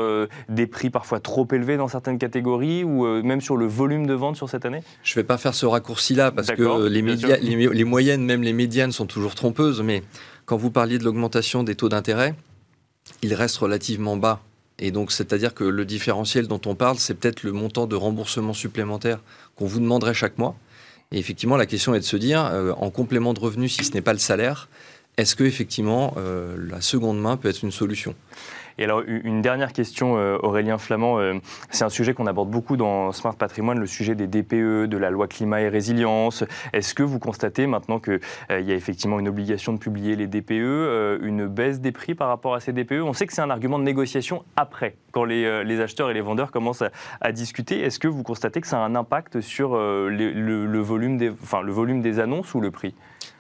des 0.50 0.66
prix 0.66 0.90
parfois 0.90 1.20
trop 1.20 1.48
élevés 1.52 1.78
dans 1.78 1.88
certaines 1.88 2.18
catégories 2.18 2.84
ou 2.84 3.06
même 3.22 3.40
sur 3.40 3.56
le 3.56 3.68
volume 3.68 4.08
de 4.08 4.16
vente 4.16 4.36
sur 4.36 4.50
cette 4.50 4.66
année? 4.66 4.82
Je 5.04 5.12
ne 5.14 5.16
vais 5.16 5.24
pas 5.24 5.38
faire 5.38 5.54
ce 5.54 5.68
raccourci-là 5.68 6.32
parce 6.32 6.48
que 6.48 6.88
les, 6.88 7.04
médias, 7.04 7.38
les, 7.38 7.68
les 7.68 7.84
moyennes, 7.84 8.26
même 8.26 8.42
les 8.42 8.54
médianes, 8.54 8.92
sont 8.92 9.06
toujours 9.06 9.36
trompeuses. 9.36 9.82
Mais 9.84 10.02
quand 10.46 10.58
vous 10.58 10.72
parliez 10.72 10.98
de 10.98 11.04
l'augmentation 11.04 11.64
des 11.64 11.76
taux 11.76 11.90
d'intérêt, 11.90 12.34
il 13.22 13.34
reste 13.34 13.58
relativement 13.58 14.18
bas. 14.18 14.42
Et 14.80 14.92
donc, 14.92 15.12
c'est-à-dire 15.12 15.54
que 15.54 15.64
le 15.64 15.86
différentiel 15.86 16.48
dont 16.48 16.62
on 16.66 16.76
parle, 16.76 16.98
c'est 16.98 17.16
peut-être 17.16 17.44
le 17.44 17.52
montant 17.52 17.88
de 17.88 17.96
remboursement 17.96 18.54
supplémentaire 18.54 19.20
qu'on 19.56 19.66
vous 19.66 19.80
demanderait 19.80 20.14
chaque 20.14 20.38
mois. 20.38 20.56
Et 21.12 21.18
effectivement, 21.18 21.58
la 21.58 21.66
question 21.66 21.96
est 21.96 22.00
de 22.00 22.06
se 22.06 22.18
dire, 22.18 22.46
euh, 22.46 22.74
en 22.74 22.90
complément 22.90 23.34
de 23.34 23.40
revenu, 23.40 23.70
si 23.70 23.84
ce 23.84 23.94
n'est 23.94 24.02
pas 24.02 24.14
le 24.14 24.20
salaire, 24.20 24.70
est-ce 25.18 25.36
que 25.36 25.44
effectivement 25.44 26.14
euh, 26.18 26.56
la 26.70 26.82
seconde 26.82 27.20
main 27.20 27.38
peut 27.38 27.50
être 27.50 27.64
une 27.64 27.72
solution? 27.72 28.14
Et 28.78 28.84
alors, 28.84 29.02
une 29.08 29.42
dernière 29.42 29.74
question, 29.74 30.18
euh, 30.18 30.38
Aurélien 30.44 30.78
Flamand. 30.78 31.20
Euh, 31.20 31.34
c'est 31.72 31.84
un 31.84 31.90
sujet 31.90 32.14
qu'on 32.14 32.28
aborde 32.28 32.50
beaucoup 32.50 32.78
dans 32.78 33.12
Smart 33.12 33.36
Patrimoine, 33.36 33.80
le 33.80 33.88
sujet 33.88 34.14
des 34.14 34.28
DPE, 34.28 34.88
de 34.88 34.98
la 34.98 35.10
loi 35.10 35.28
climat 35.28 35.62
et 35.62 35.70
résilience. 35.70 36.44
Est-ce 36.74 36.94
que 36.94 37.02
vous 37.02 37.18
constatez 37.18 37.66
maintenant 37.66 38.00
qu'il 38.00 38.20
euh, 38.52 38.60
y 38.60 38.72
a 38.72 38.76
effectivement 38.76 39.20
une 39.20 39.28
obligation 39.28 39.74
de 39.74 39.80
publier 39.80 40.16
les 40.16 40.28
DPE, 40.28 41.24
une 41.24 41.48
baisse 41.48 41.82
des 41.82 41.92
prix 41.92 42.14
par 42.14 42.28
rapport 42.28 42.54
à 42.54 42.60
ces 42.60 42.72
DPE 42.72 43.02
On 43.04 43.14
sait 43.14 43.26
que 43.26 43.34
c'est 43.34 43.42
un 43.42 43.50
argument 43.50 43.80
de 43.80 43.84
négociation 43.84 44.44
après, 44.56 44.96
quand 45.12 45.24
les, 45.24 45.82
acheteurs 45.82 46.12
et 46.12 46.14
les 46.14 46.22
vendeurs 46.22 46.52
commencent 46.52 46.84
à, 47.22 47.32
discuter. 47.32 47.82
Est-ce 47.82 48.00
que 48.00 48.08
vous 48.08 48.24
constatez 48.24 48.62
que 48.62 48.68
ça 48.68 48.78
a 48.78 48.86
un 48.86 48.96
impact 48.96 49.42
sur 49.42 49.76
le, 49.76 50.80
volume 50.80 51.20
enfin, 51.42 51.62
le 51.62 51.72
volume 51.72 52.02
des 52.02 52.20
annonces 52.20 52.54
ou 52.54 52.62
le 52.62 52.72
prix? 52.72 52.94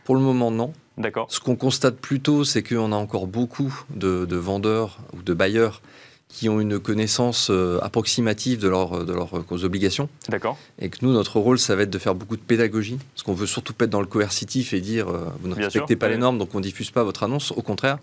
Pour 0.04 0.16
le 0.16 0.22
moment, 0.22 0.52
non. 0.52 0.74
D'accord. 0.98 1.28
Ce 1.30 1.40
qu'on 1.40 1.56
constate 1.56 1.98
plutôt, 1.98 2.44
c'est 2.44 2.64
qu'on 2.64 2.92
a 2.92 2.96
encore 2.96 3.28
beaucoup 3.28 3.84
de, 3.90 4.36
vendeurs 4.36 5.00
ou 5.14 5.22
de 5.22 5.34
bailleurs 5.34 5.82
qui 6.30 6.50
ont 6.50 6.60
une 6.60 6.78
connaissance 6.78 7.48
euh, 7.50 7.80
approximative 7.82 8.60
de, 8.60 8.68
leur, 8.68 9.06
de 9.06 9.14
leurs 9.14 9.64
obligations. 9.64 10.10
D'accord. 10.28 10.58
Et 10.78 10.90
que 10.90 10.98
nous, 11.02 11.14
notre 11.14 11.40
rôle, 11.40 11.58
ça 11.58 11.76
va 11.76 11.84
être 11.84 11.90
de 11.90 11.98
faire 11.98 12.16
beaucoup 12.16 12.36
de 12.36 12.42
pédagogie. 12.42 12.98
Parce 13.14 13.24
qu'on 13.24 13.34
veut 13.34 13.46
surtout 13.46 13.74
pas 13.74 13.86
être 13.86 13.92
dans 13.92 14.02
le 14.02 14.08
coercitif 14.08 14.74
et 14.74 14.82
dire 14.82 15.08
euh, 15.08 15.30
vous 15.42 15.48
ne 15.48 15.56
respectez 15.56 15.96
pas 15.96 16.10
les 16.10 16.18
normes, 16.18 16.38
donc 16.38 16.54
on 16.54 16.58
ne 16.58 16.64
diffuse 16.64 16.92
pas 16.92 17.04
votre 17.04 17.24
annonce. 17.24 17.52
Au 17.52 17.62
contraire. 17.62 18.00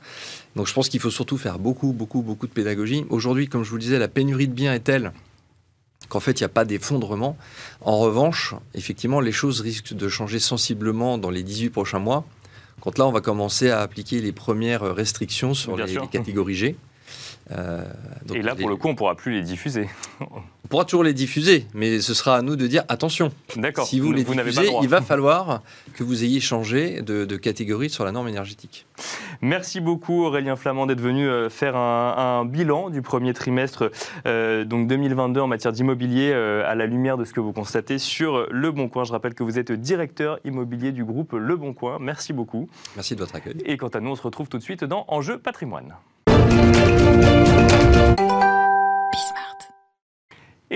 Donc 0.56 0.66
je 0.66 0.72
pense 0.72 0.88
qu'il 0.88 1.00
faut 1.00 1.10
surtout 1.10 1.36
faire 1.36 1.58
beaucoup, 1.58 1.92
beaucoup, 1.92 2.22
beaucoup 2.22 2.46
de 2.46 2.52
pédagogie. 2.52 3.04
Aujourd'hui, 3.10 3.48
comme 3.48 3.62
je 3.62 3.70
vous 3.70 3.76
le 3.76 3.82
disais, 3.82 3.98
la 3.98 4.08
pénurie 4.08 4.48
de 4.48 4.54
biens 4.54 4.72
est 4.72 4.80
telle 4.80 5.12
qu'en 6.08 6.20
fait, 6.20 6.40
il 6.40 6.42
n'y 6.42 6.46
a 6.46 6.50
pas 6.50 6.64
d'effondrement. 6.64 7.36
En 7.80 7.98
revanche, 7.98 8.54
effectivement, 8.74 9.20
les 9.20 9.32
choses 9.32 9.60
risquent 9.60 9.94
de 9.94 10.08
changer 10.08 10.38
sensiblement 10.38 11.18
dans 11.18 11.30
les 11.30 11.42
18 11.42 11.70
prochains 11.70 11.98
mois. 11.98 12.24
Quand 12.80 12.98
là, 12.98 13.06
on 13.06 13.12
va 13.12 13.20
commencer 13.20 13.70
à 13.70 13.80
appliquer 13.80 14.20
les 14.20 14.32
premières 14.32 14.82
restrictions 14.94 15.54
sur 15.54 15.76
les, 15.76 15.96
catégories 16.10 16.54
G. 16.54 16.76
Euh, 17.52 17.84
et 18.34 18.42
là, 18.42 18.54
pour 18.54 18.68
le 18.68 18.76
coup, 18.76 18.88
on 18.88 18.92
ne 18.92 18.96
pourra 18.96 19.14
plus 19.14 19.32
les 19.32 19.42
diffuser. 19.42 19.88
On 20.20 20.68
pourra 20.68 20.86
toujours 20.86 21.04
les 21.04 21.12
diffuser, 21.12 21.66
mais 21.74 22.00
ce 22.00 22.14
sera 22.14 22.36
à 22.36 22.42
nous 22.42 22.56
de 22.56 22.66
dire 22.66 22.84
attention. 22.88 23.30
D'accord. 23.56 23.86
Si 23.86 24.00
vous, 24.00 24.12
les 24.12 24.24
diffusez, 24.24 24.70
il 24.80 24.88
va 24.88 25.02
falloir 25.02 25.62
que 25.94 26.02
vous 26.02 26.24
ayez 26.24 26.40
changé 26.40 27.02
de, 27.02 27.36
catégorie 27.36 27.90
sur 27.90 28.04
la 28.04 28.12
norme 28.12 28.28
énergétique. 28.28 28.86
Merci 29.42 29.80
beaucoup 29.80 30.24
Aurélien 30.24 30.56
Flamand 30.56 30.86
d'être 30.86 31.00
venu 31.00 31.28
euh, 31.28 31.50
faire 31.50 31.76
un, 31.76 32.44
bilan 32.44 32.88
du 32.88 33.02
premier 33.02 33.34
trimestre 33.34 33.90
euh, 34.24 34.64
donc 34.64 34.86
2022 34.86 35.40
en 35.40 35.46
matière 35.48 35.72
d'immobilier 35.72 36.32
à 36.32 36.74
la 36.74 36.86
lumière 36.86 37.18
de 37.18 37.24
ce 37.24 37.32
que 37.34 37.40
vous 37.40 37.52
constatez 37.52 37.98
sur 37.98 38.46
Le 38.50 38.70
Bon 38.70 38.88
Coin. 38.88 39.04
Je 39.04 39.12
rappelle 39.12 39.34
que 39.34 39.42
vous 39.42 39.58
êtes 39.58 39.72
directeur 39.72 40.38
immobilier 40.44 40.92
du 40.92 41.04
groupe 41.04 41.32
Le 41.32 41.56
Bon 41.56 41.74
Coin. 41.74 41.98
Merci 42.00 42.32
beaucoup. 42.32 42.68
Merci 42.94 43.14
de 43.14 43.20
votre 43.20 43.34
accueil. 43.34 43.56
Et 43.66 43.76
quant 43.76 43.88
à 43.88 44.00
nous, 44.00 44.10
on 44.10 44.16
se 44.16 44.22
retrouve 44.22 44.48
tout 44.48 44.58
de 44.58 44.62
suite 44.62 44.84
dans 44.84 45.04
Enjeu 45.08 45.38
patrimoine. 45.38 45.94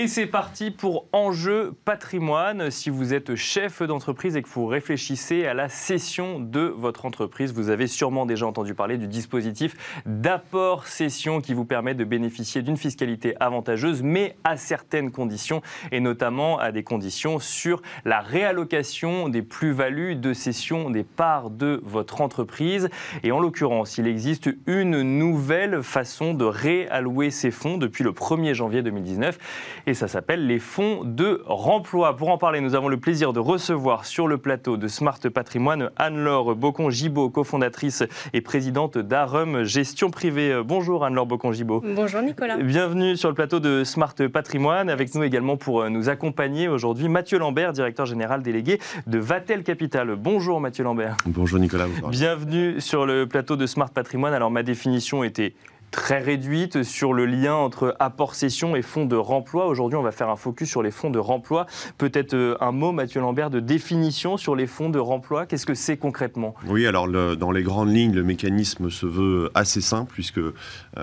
Et 0.01 0.07
c'est 0.07 0.27
parti 0.27 0.71
pour 0.71 1.07
Enjeu 1.13 1.73
patrimoine. 1.85 2.71
Si 2.71 2.89
vous 2.89 3.15
êtes 3.15 3.35
chef 3.35 3.83
d'entreprise 3.83 4.37
et 4.37 4.43
que 4.43 4.49
vous 4.49 4.67
réfléchissez 4.67 5.45
à 5.45 5.55
la 5.55 5.69
cession 5.69 6.39
de 6.39 6.61
votre 6.61 7.05
entreprise, 7.05 7.53
vous 7.53 7.69
avez 7.69 7.89
sûrement 7.89 8.25
déjà 8.25 8.47
entendu 8.47 8.75
parler 8.75 8.97
du 8.97 9.09
dispositif 9.09 9.75
d'apport 10.07 10.87
cession 10.87 11.41
qui 11.41 11.53
vous 11.53 11.65
permet 11.65 11.97
de 11.97 12.05
bénéficier 12.05 12.63
d'une 12.63 12.77
fiscalité 12.77 13.35
avantageuse, 13.41 14.05
mais 14.05 14.37
à 14.45 14.57
certaines 14.57 15.11
conditions, 15.11 15.63
et 15.91 15.99
notamment 15.99 16.61
à 16.61 16.71
des 16.71 16.85
conditions 16.85 17.41
sur 17.41 17.83
la 18.05 18.21
réallocation 18.21 19.29
des 19.29 19.43
plus-values 19.43 20.15
de 20.15 20.33
cession 20.33 20.91
des 20.91 21.03
parts 21.03 21.51
de 21.51 21.81
votre 21.83 22.21
entreprise. 22.21 22.89
Et 23.25 23.33
en 23.33 23.41
l'occurrence, 23.41 23.99
il 23.99 24.07
existe 24.07 24.49
une 24.69 25.03
nouvelle 25.03 25.83
façon 25.83 26.35
de 26.35 26.45
réallouer 26.45 27.33
ces 27.33 27.51
fonds 27.51 27.79
depuis 27.79 28.05
le 28.05 28.13
1er 28.13 28.55
janvier 28.55 28.83
2019 28.83 29.41
et 29.89 29.95
ça 29.95 30.07
s'appelle 30.07 30.47
les 30.47 30.59
fonds 30.59 31.01
de 31.03 31.41
remploi. 31.47 32.15
Pour 32.15 32.29
en 32.29 32.37
parler, 32.37 32.61
nous 32.61 32.75
avons 32.75 32.89
le 32.89 32.99
plaisir 32.99 33.33
de 33.33 33.41
recevoir 33.41 34.05
sur 34.05 34.29
le 34.29 34.37
plateau 34.37 34.77
de 34.77 34.87
Smart 34.87 35.19
Patrimoine 35.33 35.91
Anne-Laure 35.97 36.55
Bocon-Gibaud, 36.55 37.31
cofondatrice 37.31 38.03
et 38.35 38.43
présidente 38.43 38.99
d'Arum 38.99 39.65
Gestion 39.65 40.11
Privée. 40.11 40.61
Bonjour 40.63 41.07
Anne-Laure 41.07 41.27
Bocon-Gibaud. 41.27 41.83
Bonjour 41.95 42.21
Nicolas. 42.21 42.59
Bienvenue 42.59 43.17
sur 43.17 43.31
le 43.31 43.35
plateau 43.35 43.61
de 43.61 43.83
Smart 43.83 44.15
Patrimoine. 44.31 44.91
Avec 44.91 45.15
nous 45.15 45.23
également 45.23 45.57
pour 45.57 45.81
euh, 45.81 45.89
nous 45.89 46.11
accompagner 46.11 46.69
aujourd'hui 46.69 47.09
Mathieu 47.09 47.39
Lambert, 47.39 47.73
directeur 47.73 48.05
général 48.05 48.43
délégué 48.43 48.79
de 49.07 49.19
Vatel 49.19 49.63
Capital. 49.63 50.17
Bonjour 50.17 50.61
Mathieu 50.61 50.85
Lambert. 50.85 51.17
Bonjour 51.25 51.59
Nicolas. 51.59 51.87
Bienvenue 52.11 52.83
sur 52.83 53.07
le 53.07 53.27
plateau 53.27 53.57
de 53.57 53.65
Smart 53.65 53.91
Patrimoine. 53.91 54.35
Alors 54.35 54.51
ma 54.51 54.63
définition 54.63 55.25
était 55.25 55.55
très 55.91 56.19
réduite 56.19 56.83
sur 56.83 57.13
le 57.13 57.27
lien 57.27 57.55
entre 57.55 57.97
apport-cession 57.99 58.77
et 58.77 58.83
fonds 58.83 59.07
de 59.07 59.17
remploi. 59.17 59.67
Aujourd'hui, 59.67 59.97
on 59.97 60.03
va 60.03 60.13
faire 60.13 60.29
un 60.29 60.37
focus 60.37 60.69
sur 60.69 60.83
les 60.83 60.91
fonds 60.91 61.11
de 61.11 61.19
remploi. 61.19 61.67
Peut-être 61.97 62.35
euh, 62.35 62.57
un 62.61 62.73
mot, 62.73 62.93
Mathieu 62.93 63.21
Lambert, 63.21 63.51
de 63.51 63.61
définition 63.61 64.37
sur 64.37 64.55
les 64.55 64.67
fonds 64.67 64.91
de 64.91 64.99
remploi. 64.99 65.47
Qu'est-ce 65.47 65.67
que 65.67 65.75
c'est 65.75 65.97
concrètement? 65.97 66.55
Oui, 66.67 66.87
alors 66.87 67.09
dans 67.09 67.51
les 67.51 67.63
grandes 67.63 67.95
lignes, 67.95 68.15
le 68.15 68.23
mécanisme 68.23 68.91
se 68.91 69.07
veut 69.07 69.51
assez 69.55 69.81
simple 69.81 70.13
puisque 70.13 70.39
euh, 70.39 70.53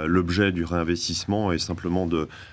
l'objet 0.05 0.51
du 0.51 0.63
réinvestissement 0.63 1.51
est 1.51 1.59
simplement 1.59 2.07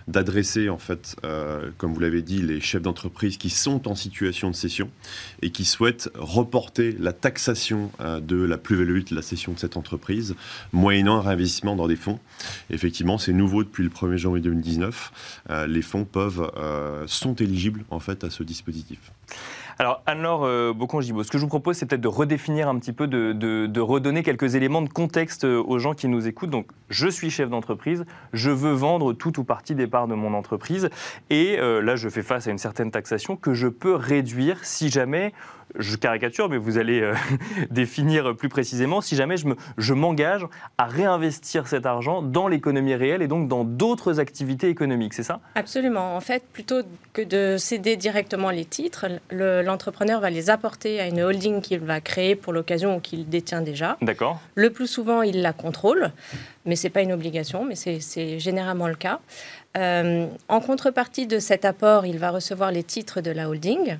d'adresser, 0.08 0.68
en 0.68 0.78
fait, 0.78 1.16
euh, 1.24 1.70
comme 1.78 1.92
vous 1.92 2.00
l'avez 2.00 2.22
dit, 2.22 2.42
les 2.42 2.60
chefs 2.60 2.82
d'entreprise 2.82 3.36
qui 3.36 3.50
sont 3.50 3.88
en 3.88 3.94
situation 3.94 4.50
de 4.50 4.54
cession 4.54 4.90
et 5.42 5.50
qui 5.50 5.64
souhaitent 5.64 6.10
reporter 6.14 6.96
la 6.98 7.12
taxation 7.12 7.90
de 8.00 8.42
la 8.44 8.58
plus-value 8.58 9.02
de 9.10 9.14
la 9.14 9.22
cession 9.22 9.52
de 9.52 9.58
cette 9.58 9.76
entreprise, 9.76 10.34
moyennant 10.72 11.16
un 11.16 11.20
réinvestissement 11.20 11.76
dans 11.76 11.88
des 11.88 11.96
fonds 11.96 12.18
Effectivement, 12.70 13.18
c'est 13.18 13.32
nouveau 13.32 13.64
depuis 13.64 13.82
le 13.82 13.90
1er 13.90 14.16
janvier 14.16 14.42
2019. 14.42 15.12
Euh, 15.50 15.66
les 15.66 15.82
fonds 15.82 16.04
peuvent, 16.04 16.50
euh, 16.56 17.04
sont 17.06 17.34
éligibles 17.34 17.84
en 17.90 18.00
fait 18.00 18.24
à 18.24 18.30
ce 18.30 18.42
dispositif. 18.42 19.12
Alors, 19.78 20.02
Anne-Laure 20.06 20.44
euh, 20.44 20.72
Bocon-Gibaud, 20.74 21.24
ce 21.24 21.30
que 21.30 21.38
je 21.38 21.42
vous 21.42 21.48
propose, 21.48 21.76
c'est 21.76 21.86
peut-être 21.86 22.02
de 22.02 22.08
redéfinir 22.08 22.68
un 22.68 22.78
petit 22.78 22.92
peu, 22.92 23.06
de, 23.06 23.80
redonner 23.80 24.22
quelques 24.22 24.54
éléments 24.54 24.82
de 24.82 24.88
contexte 24.88 25.44
aux 25.44 25.78
gens 25.78 25.94
qui 25.94 26.08
nous 26.08 26.28
écoutent. 26.28 26.50
Donc, 26.50 26.68
je 26.90 27.08
suis 27.08 27.30
chef 27.30 27.48
d'entreprise, 27.48 28.04
je 28.32 28.50
veux 28.50 28.72
vendre 28.72 29.12
tout 29.14 29.40
ou 29.40 29.44
partie 29.44 29.74
des 29.74 29.86
parts 29.86 30.08
de 30.08 30.14
mon 30.14 30.34
entreprise, 30.34 30.90
et 31.30 31.56
là, 31.56 31.96
je 31.96 32.08
fais 32.10 32.22
face 32.22 32.46
à 32.46 32.50
une 32.50 32.58
certaine 32.58 32.90
taxation 32.90 33.34
que 33.34 33.54
je 33.54 33.66
peux 33.66 33.94
réduire 33.94 34.58
si 34.62 34.90
jamais 34.90 35.32
je 35.78 35.96
caricature, 35.96 36.48
mais 36.48 36.58
vous 36.58 36.78
allez 36.78 37.00
euh, 37.00 37.14
définir 37.70 38.36
plus 38.36 38.48
précisément, 38.48 39.00
si 39.00 39.16
jamais 39.16 39.36
je 39.36 39.94
m'engage 39.94 40.46
à 40.78 40.84
réinvestir 40.84 41.66
cet 41.66 41.86
argent 41.86 42.22
dans 42.22 42.48
l'économie 42.48 42.94
réelle 42.94 43.22
et 43.22 43.28
donc 43.28 43.48
dans 43.48 43.64
d'autres 43.64 44.20
activités 44.20 44.68
économiques, 44.68 45.14
c'est 45.14 45.22
ça? 45.22 45.40
Absolument. 45.54 46.16
En 46.16 46.20
fait, 46.20 46.42
plutôt 46.52 46.82
que 47.12 47.22
de 47.22 47.56
céder 47.58 47.96
directement 47.96 48.50
les 48.50 48.64
titres, 48.64 49.06
l'entrepreneur 49.30 50.20
va 50.20 50.30
les 50.30 50.50
apporter 50.50 51.00
à 51.00 51.06
une 51.06 51.20
holding 51.20 51.60
qu'il 51.60 51.80
va 51.80 52.00
créer 52.00 52.34
pour 52.36 52.52
l'occasion 52.52 52.96
ou 52.96 53.00
qu'il 53.00 53.28
détient 53.28 53.62
déjà. 53.62 53.96
D'accord. 54.02 54.40
Le 54.54 54.70
plus 54.70 54.86
souvent, 54.86 55.22
il 55.22 55.42
la 55.42 55.52
contrôle, 55.52 56.10
mais 56.66 56.76
ce 56.76 56.84
n'est 56.84 56.90
pas 56.90 57.02
une 57.02 57.12
obligation, 57.12 57.64
mais 57.64 57.74
c'est 57.74 58.38
généralement 58.38 58.88
le 58.88 58.94
cas. 58.94 59.20
Euh, 59.76 60.26
en 60.48 60.60
contrepartie 60.60 61.26
de 61.26 61.38
cet 61.38 61.64
apport, 61.64 62.04
il 62.04 62.18
va 62.18 62.30
recevoir 62.30 62.70
les 62.72 62.82
titres 62.82 63.20
de 63.20 63.30
la 63.30 63.48
holding. 63.48 63.96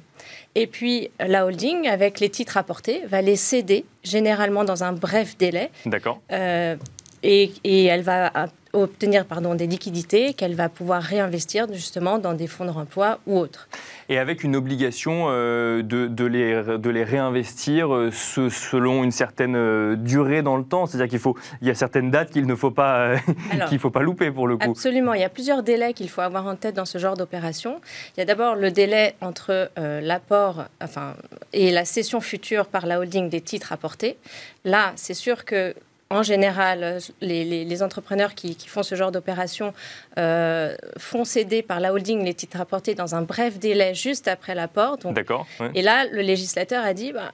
Et 0.54 0.66
puis, 0.66 1.11
la 1.18 1.47
holding, 1.47 1.88
avec 1.88 2.21
les 2.21 2.28
titres 2.28 2.56
apportés, 2.56 3.02
va 3.06 3.23
les 3.23 3.37
céder, 3.37 3.85
généralement 4.04 4.64
dans 4.64 4.85
un 4.85 4.92
bref 4.92 5.37
délai. 5.38 5.71
D'accord. 5.87 6.21
Euh, 6.30 6.76
et, 7.23 7.52
et, 7.64 7.85
elle 7.87 8.02
va 8.02 8.31
obtenir 8.73 9.26
pardon, 9.26 9.55
des 9.55 9.67
liquidités 9.67 10.35
qu'elle 10.35 10.55
va 10.55 10.69
pouvoir 10.69 11.02
réinvestir 11.02 11.67
justement 11.73 12.19
dans 12.19 12.35
des 12.35 12.47
fonds 12.47 12.64
de 12.64 12.71
remploi 12.71 13.19
ou 13.26 13.38
autres. 13.38 13.69
Et 14.09 14.19
avec 14.19 14.45
une 14.45 14.57
obligation 14.57 15.26
euh, 15.29 15.83
de, 15.83 16.07
de, 16.07 16.25
les, 16.25 16.79
de 16.79 16.91
les 16.91 17.05
réinvestir 17.05 17.95
euh, 17.95 18.11
selon 18.11 19.05
une 19.05 19.11
certaine 19.11 19.57
euh, 19.57 19.97
durée 19.97 20.43
dans 20.43 20.57
le 20.57 20.64
temps. 20.64 20.87
C'est-à-dire 20.87 21.09
qu'il 21.09 21.19
faut, 21.19 21.37
il 21.61 21.69
y 21.69 21.71
a 21.71 21.75
certaines 21.75 22.11
dates 22.11 22.31
qu'il 22.31 22.47
ne 22.47 22.55
faut 22.55 22.71
pas, 22.71 23.17
qu'il 23.69 23.79
faut 23.79 23.91
pas 23.91 24.02
louper 24.02 24.31
pour 24.31 24.49
le 24.49 24.57
coup. 24.57 24.71
Absolument. 24.71 25.14
Il 25.14 25.21
y 25.21 25.25
a 25.25 25.29
plusieurs 25.29 25.62
délais 25.62 25.93
qu'il 25.93 26.09
faut 26.09 26.23
avoir 26.23 26.47
en 26.47 26.57
tête 26.57 26.75
dans 26.75 26.87
ce 26.87 26.99
genre 26.99 27.17
d'opération. 27.17 27.81
Il 28.17 28.21
y 28.21 28.23
a 28.23 28.26
d'abord 28.26 28.55
le 28.55 28.71
délai 28.71 29.14
entre 29.21 29.71
l'apport, 29.76 30.64
enfin, 30.81 31.14
et 31.52 31.71
la 31.71 31.85
cession 31.85 32.21
future 32.21 32.67
par 32.67 32.87
la 32.87 32.99
holding 32.99 33.29
des 33.29 33.41
titres 33.41 33.73
apportés. 33.73 34.17
Là, 34.64 34.93
c'est 34.97 35.14
sûr 35.14 35.45
que 35.45 35.75
en 36.12 36.23
général, 36.23 36.99
les, 37.21 37.83
entrepreneurs 37.83 38.35
qui, 38.35 38.57
font 38.66 38.83
ce 38.83 38.95
genre 38.95 39.11
d'opération 39.11 39.73
euh, 40.19 40.76
font 40.99 41.25
céder 41.25 41.62
par 41.62 41.81
la 41.81 41.92
holding 41.92 42.23
les 42.23 42.35
titres 42.35 42.61
apportés 42.61 42.95
dans 42.95 43.14
un 43.14 43.23
bref 43.23 43.59
délai 43.59 43.95
juste 43.95 44.28
après 44.28 44.54
l'apport. 44.54 44.99
D'accord. 45.04 45.47
Et 45.75 45.83
là, 45.83 46.04
le 46.04 46.21
législateur 46.21 46.85
a 46.85 46.92
dit, 46.92 47.12
bah, 47.12 47.33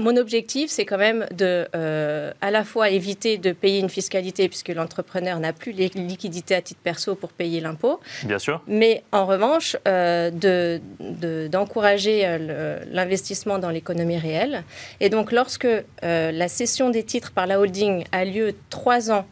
mon 0.00 0.16
objectif, 0.16 0.70
c'est 0.70 0.84
quand 0.84 0.98
même 0.98 1.26
de, 1.32 1.68
euh, 1.74 2.32
à 2.40 2.50
la 2.50 2.64
fois 2.64 2.90
éviter 2.90 3.38
de 3.38 3.52
payer 3.52 3.78
une 3.78 3.88
fiscalité 3.88 4.48
puisque 4.48 4.68
l'entrepreneur 4.68 5.38
n'a 5.38 5.52
plus 5.52 5.72
les 5.72 5.88
liquidités 5.88 6.54
à 6.54 6.62
titre 6.62 6.80
perso 6.82 7.14
pour 7.14 7.30
payer 7.30 7.60
l'impôt. 7.60 8.00
Bien 8.24 8.38
sûr. 8.38 8.62
Mais 8.66 9.04
en 9.12 9.26
revanche, 9.26 9.76
euh, 9.86 10.30
d'encourager 11.48 12.22
euh, 12.24 12.80
l'investissement 12.90 13.58
dans 13.58 13.70
l'économie 13.70 14.18
réelle. 14.18 14.64
Et 15.00 15.08
donc, 15.08 15.32
lorsque 15.32 15.68
la 16.02 16.48
cession 16.48 16.90
des 16.90 17.04
titres 17.04 17.32
par 17.32 17.46
la 17.46 17.60
holding 17.60 18.04
a 18.12 18.24
lieu 18.24 18.54
trois 18.70 19.10
ans 19.10 19.26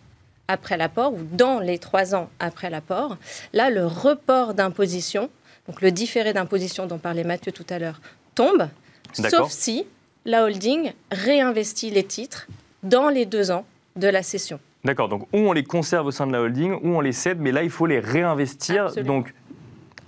après 0.49 0.77
l'apport 0.77 1.13
ou 1.13 1.21
dans 1.33 1.61
les 1.61 1.79
trois 1.79 2.15
ans 2.15 2.29
après 2.41 2.71
l'apport, 2.71 3.17
là, 3.53 3.71
le 3.71 3.87
report 3.87 4.55
d'imposition, 4.55 5.31
donc 5.67 5.81
le 5.81 5.91
différé 5.91 6.33
d'imposition 6.33 6.87
dont 6.87 6.99
parlait 6.99 7.25
Mathieu 7.25 7.53
tout 7.53 7.67
à 7.71 7.79
l'heure, 7.79 8.01
tombe, 8.35 8.69
sauf 9.13 9.51
si 9.51 9.87
la 10.25 10.45
holding 10.45 10.93
réinvestit 11.11 11.91
les 11.91 12.05
titres 12.05 12.47
dans 12.83 13.09
les 13.09 13.27
deux 13.27 13.51
ans 13.51 13.65
de 13.97 14.09
la 14.09 14.23
cession. 14.23 14.61
D'accord, 14.85 15.09
donc 15.09 15.23
ou 15.33 15.39
on 15.39 15.53
les 15.53 15.65
conserve 15.65 16.07
au 16.07 16.11
sein 16.11 16.27
de 16.27 16.33
la 16.33 16.41
holding, 16.41 16.73
ou 16.83 16.97
on 16.97 17.01
les 17.01 17.13
cède, 17.13 17.41
mais 17.41 17.53
là 17.53 17.63
il 17.63 17.71
faut 17.71 17.87
les 17.87 17.99
réinvestir. 17.99 18.93
Donc 19.05 19.35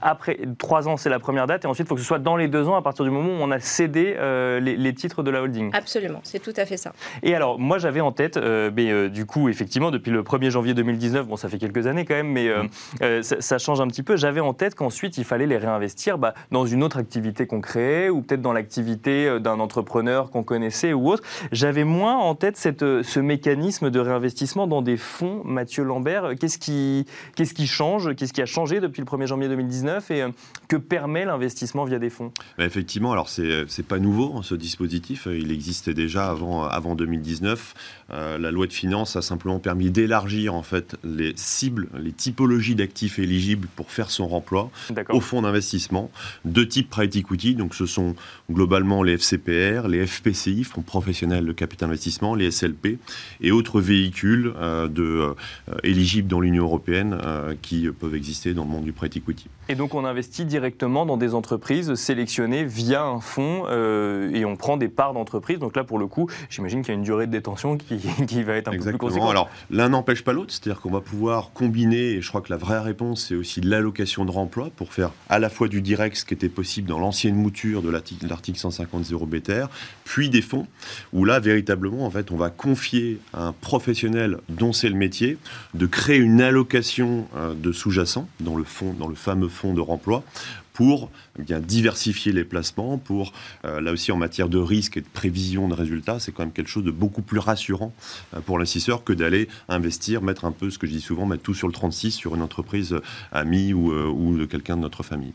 après 0.03 0.39
trois 0.59 0.89
ans, 0.89 0.97
c'est 0.97 1.11
la 1.11 1.19
première 1.19 1.47
date, 1.47 1.65
et 1.65 1.69
ensuite, 1.69 1.87
il 1.87 1.89
faut 1.89 1.95
que 1.95 2.01
ce 2.01 2.07
soit 2.07 2.19
dans 2.19 2.37
les 2.37 2.49
deux 2.49 2.69
ans, 2.69 2.77
à 2.77 2.83
partir 2.83 3.05
du 3.05 3.11
moment 3.11 3.31
où 3.31 3.43
on 3.43 3.51
a 3.51 3.61
cédé 3.61 4.15
euh, 4.19 4.61
les, 4.61 4.95
titres 4.95 5.23
de 5.23 5.31
la 5.31 5.43
holding. 5.43 5.71
Absolument, 5.73 6.21
c'est 6.25 6.41
tout 6.41 6.53
à 6.57 6.67
fait 6.67 6.77
ça. 6.77 6.93
Et 7.23 7.35
alors, 7.35 7.59
moi, 7.59 7.79
j'avais 7.79 8.01
en 8.01 8.13
tête, 8.13 8.37
euh, 8.37 8.71
mais 8.75 8.91
euh, 8.91 9.09
du 9.09 9.27
coup, 9.27 9.49
effectivement, 9.49 9.91
depuis 9.91 10.11
le 10.11 10.23
1er 10.23 10.51
janvier 10.51 10.75
2019, 10.75 11.27
bon, 11.27 11.37
ça 11.37 11.49
fait 11.49 11.59
quelques 11.59 11.87
années 11.87 12.05
quand 12.05 12.15
même, 12.15 12.31
mais 12.31 12.49
mm. 12.49 13.23
ça, 13.23 13.59
change 13.59 13.81
un 13.81 13.87
petit 13.87 14.03
peu. 14.03 14.17
J'avais 14.17 14.41
en 14.41 14.55
tête 14.55 14.75
qu'ensuite, 14.75 15.19
il 15.19 15.25
fallait 15.25 15.47
les 15.47 15.59
réinvestir 15.59 16.19
bah, 16.19 16.35
dans 16.51 16.67
une 16.67 16.83
autre 16.83 16.99
activité 16.99 17.47
qu'on 17.47 17.61
créait, 17.61 18.09
ou 18.09 18.23
peut-être 18.23 18.43
dans 18.43 18.53
l'activité 18.53 19.39
d'un 19.41 19.61
entrepreneur 19.61 20.31
qu'on 20.31 20.43
connaissait 20.43 20.93
ou 20.93 21.09
autre. 21.09 21.23
J'avais 21.53 21.85
moins 21.85 22.17
en 22.17 22.35
tête 22.35 22.57
cette, 22.57 22.81
ce 22.81 23.21
mécanisme 23.21 23.91
de 23.91 24.01
réinvestissement 24.01 24.67
dans 24.67 24.83
des 24.83 24.97
fonds. 24.97 25.43
Mathieu 25.45 25.85
Lambert, 25.85 26.33
qu'est-ce 26.39 26.59
qui, 26.59 27.07
qu'est-ce 27.37 27.55
qui 27.55 27.67
change? 27.67 28.15
Qu'est-ce 28.15 28.33
qui 28.33 28.43
a 28.43 28.47
changé 28.47 28.81
depuis 28.81 29.01
le 29.01 29.07
1er 29.07 29.27
janvier 29.27 29.49
2019 29.49 29.89
et 30.11 30.22
euh, 30.22 30.29
que 30.68 30.76
permet 30.76 31.24
l'investissement 31.24 31.85
via 31.85 31.98
des 31.98 32.11
fonds? 32.11 32.33
Bah, 32.59 32.64
Effectivement, 32.64 33.12
alors 33.12 33.29
c'est 33.29 33.87
pas 33.87 33.98
nouveau 33.98 34.35
hein, 34.37 34.42
ce 34.42 34.55
dispositif, 34.55 35.26
il 35.31 35.50
existait 35.50 35.94
déjà 35.94 36.31
avant, 36.31 36.64
avant 36.64 36.94
2019. 36.94 37.74
Euh, 38.12 38.38
la 38.38 38.50
loi 38.50 38.66
de 38.66 38.72
finances 38.72 39.16
a 39.16 39.22
simplement 39.22 39.59
permis 39.59 39.90
d'élargir 39.90 40.55
en 40.55 40.62
fait 40.62 40.96
les 41.05 41.33
cibles, 41.37 41.88
les 41.98 42.12
typologies 42.12 42.74
d'actifs 42.74 43.18
éligibles 43.18 43.68
pour 43.76 43.90
faire 43.90 44.11
son 44.11 44.26
remploi 44.26 44.70
au 45.11 45.20
fonds 45.20 45.42
d'investissement 45.42 46.11
de 46.44 46.64
type 46.64 46.90
private 46.90 47.16
equity. 47.16 47.55
Donc 47.55 47.74
ce 47.74 47.87
sont 47.87 48.14
globalement 48.50 49.03
les 49.03 49.14
FCPR, 49.14 49.88
les 49.88 50.07
FPCI, 50.07 50.64
fonds 50.64 50.83
professionnels 50.83 51.46
de 51.46 51.53
capital 51.53 51.88
investissement, 51.88 52.35
les 52.35 52.50
SLP 52.50 52.98
et 53.40 53.50
autres 53.50 53.81
véhicules 53.81 54.53
euh, 54.57 54.88
de, 54.88 55.35
éligibles 55.83 56.29
dans 56.29 56.40
l'Union 56.40 56.64
européenne 56.64 57.18
qui 57.62 57.88
peuvent 57.88 58.14
exister 58.14 58.55
dans 58.55 58.64
le 58.64 58.70
monde 58.70 58.85
du 58.85 58.92
private 58.92 59.16
equity. 59.16 59.46
Et 59.71 59.77
donc 59.77 59.95
on 59.95 60.05
investit 60.05 60.45
directement 60.45 61.07
dans 61.07 61.17
des 61.17 61.33
entreprises 61.33 61.95
sélectionnées 61.95 62.65
via 62.65 63.05
un 63.05 63.21
fonds 63.21 63.67
euh, 63.69 64.29
et 64.35 64.45
on 64.45 64.57
prend 64.57 64.77
des 64.77 64.89
parts 64.89 65.15
d'entreprise. 65.15 65.61
Donc 65.61 65.77
là, 65.77 65.85
pour 65.85 66.01
le 66.01 66.09
coup, 66.09 66.29
j'imagine 66.49 66.83
qu'il 66.83 66.89
y 66.89 66.91
a 66.91 66.99
une 66.99 67.05
durée 67.05 67.29
de 67.29 67.31
détention 67.31 67.79
qui, 67.79 68.43
va 68.43 68.55
être 68.55 68.67
un 68.67 68.73
peu 68.73 68.79
plus 68.79 68.99
conséquente. 68.99 69.31
Alors 69.31 69.49
l'un 69.71 69.91
n'empêche 69.91 70.25
pas 70.25 70.33
l'autre, 70.33 70.53
c'est-à-dire 70.53 70.81
qu'on 70.81 70.91
va 70.91 71.01
pouvoir 71.01 71.53
combiner, 71.55 72.15
et 72.15 72.21
je 72.21 72.29
crois 72.29 72.41
que 72.41 72.51
la 72.51 72.57
vraie 72.57 72.81
réponse, 72.81 73.27
c'est 73.29 73.37
aussi 73.37 73.61
l'allocation 73.61 74.25
de 74.25 74.33
remploi 74.33 74.71
pour 74.75 74.93
faire 74.93 75.13
à 75.29 75.39
la 75.39 75.49
fois 75.49 75.69
du 75.69 75.83
direct, 75.83 76.17
ce 76.17 76.25
qui 76.25 76.35
était 76.35 76.49
possible 76.49 76.89
dans 76.89 76.99
l'ancienne 76.99 77.37
mouture 77.37 77.81
de 77.81 77.91
l'article 77.91 78.59
150 78.59 79.05
0 79.05 79.25
BTR, 79.25 79.69
puis 80.03 80.31
des 80.31 80.43
fonds, 80.43 80.67
où 81.13 81.25
là, 81.25 81.39
véritablement, 81.39 82.05
en 82.05 82.11
fait, 82.11 82.33
on 82.33 82.37
va 82.37 82.51
confier 82.51 83.21
à 83.33 83.45
un 83.45 83.53
professionnel 83.53 84.39
dont 84.49 84.73
c'est 84.73 84.89
le 84.89 84.97
métier 84.97 85.39
de 85.75 85.87
créer 85.87 86.19
une 86.19 86.41
allocation 86.41 87.29
euh, 87.37 87.55
de 87.55 87.71
sous-jacent 87.71 88.27
dans 88.41 88.57
le 88.57 88.65
fond, 88.65 88.97
dans 88.99 89.07
le 89.07 89.15
fameux 89.15 89.47
fonds 89.47 89.60
de 89.75 89.81
remploi 89.81 90.25
pour 90.73 91.11
eh 91.38 91.42
bien 91.42 91.61
diversifier 91.61 92.33
les 92.33 92.44
placements, 92.44 92.96
pour 92.96 93.33
euh, 93.64 93.81
là 93.81 93.92
aussi 93.92 94.12
en 94.12 94.16
matière 94.16 94.49
de 94.49 94.59
risque 94.59 94.96
et 94.96 95.03
de 95.03 95.07
prévision 95.12 95.68
de 95.68 95.75
résultats, 95.75 96.18
c'est 96.20 96.33
quand 96.33 96.42
même 96.42 96.53
quelque 96.53 96.70
chose 96.70 96.85
de 96.85 96.90
beaucoup 96.90 97.23
plus 97.23 97.38
rassurant 97.38 97.92
euh, 98.35 98.40
pour 98.40 98.57
l'investisseur 98.57 99.05
que 99.05 99.12
d'aller 99.12 99.49
investir, 99.68 100.23
mettre 100.23 100.46
un 100.46 100.53
peu 100.53 100.70
ce 100.70 100.79
que 100.79 100.87
je 100.87 100.92
dis 100.92 101.03
souvent, 101.03 101.27
mettre 101.27 101.42
tout 101.42 101.55
sur 101.55 101.66
le 101.66 101.75
36 101.75 102.12
sur 102.12 102.35
une 102.35 102.42
entreprise 102.42 102.96
amie 103.31 103.73
euh, 103.73 104.09
ou 104.09 104.38
de 104.38 104.46
quelqu'un 104.46 104.77
de 104.77 104.83
notre 104.83 105.03
famille. 105.03 105.35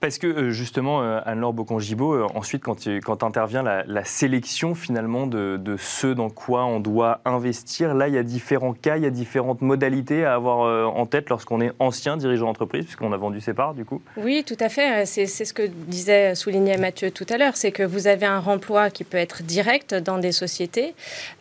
Parce 0.00 0.18
que 0.18 0.26
euh, 0.26 0.50
justement, 0.50 1.02
euh, 1.02 1.20
Anne-Laure 1.24 1.52
Bocongibo, 1.52 2.14
euh, 2.14 2.26
ensuite, 2.34 2.64
quand, 2.64 2.88
quand 3.04 3.22
intervient 3.22 3.62
la, 3.62 3.84
la, 3.86 4.04
sélection 4.04 4.74
finalement 4.74 5.26
de, 5.26 5.56
de, 5.56 5.76
ce 5.76 6.08
dans 6.08 6.30
quoi 6.30 6.64
on 6.64 6.80
doit 6.80 7.20
investir, 7.24 7.94
là, 7.94 8.08
il 8.08 8.14
y 8.14 8.18
a 8.18 8.24
différents 8.24 8.72
cas, 8.72 8.96
il 8.96 9.04
y 9.04 9.06
a 9.06 9.10
différentes 9.10 9.62
modalités 9.62 10.24
à 10.24 10.34
avoir 10.34 10.96
en 10.96 11.06
tête 11.06 11.30
lorsqu'on 11.30 11.60
est 11.60 11.72
ancien 11.78 12.16
dirigeant 12.16 12.46
d'entreprise, 12.46 12.84
puisqu'on 12.84 13.12
a 13.12 13.16
vendu 13.16 13.40
ses 13.40 13.54
parts, 13.54 13.74
du 13.74 13.84
coup. 13.84 14.02
Oui, 14.16 14.44
tout 14.44 14.56
à 14.58 14.68
fait. 14.68 15.06
C'est 15.06 15.26
ce 15.26 15.54
que 15.54 15.66
disait, 15.66 16.34
soulignait 16.34 16.78
Mathieu 16.78 17.10
tout 17.10 17.26
à 17.28 17.38
l'heure, 17.38 17.56
c'est 17.56 17.72
que 17.72 17.82
vous 17.82 18.06
avez 18.06 18.26
un 18.26 18.40
remploi 18.40 18.90
qui 18.90 19.04
peut 19.04 19.18
être 19.18 19.42
direct 19.42 19.94
dans 19.94 20.18
des 20.18 20.32
sociétés 20.32 20.94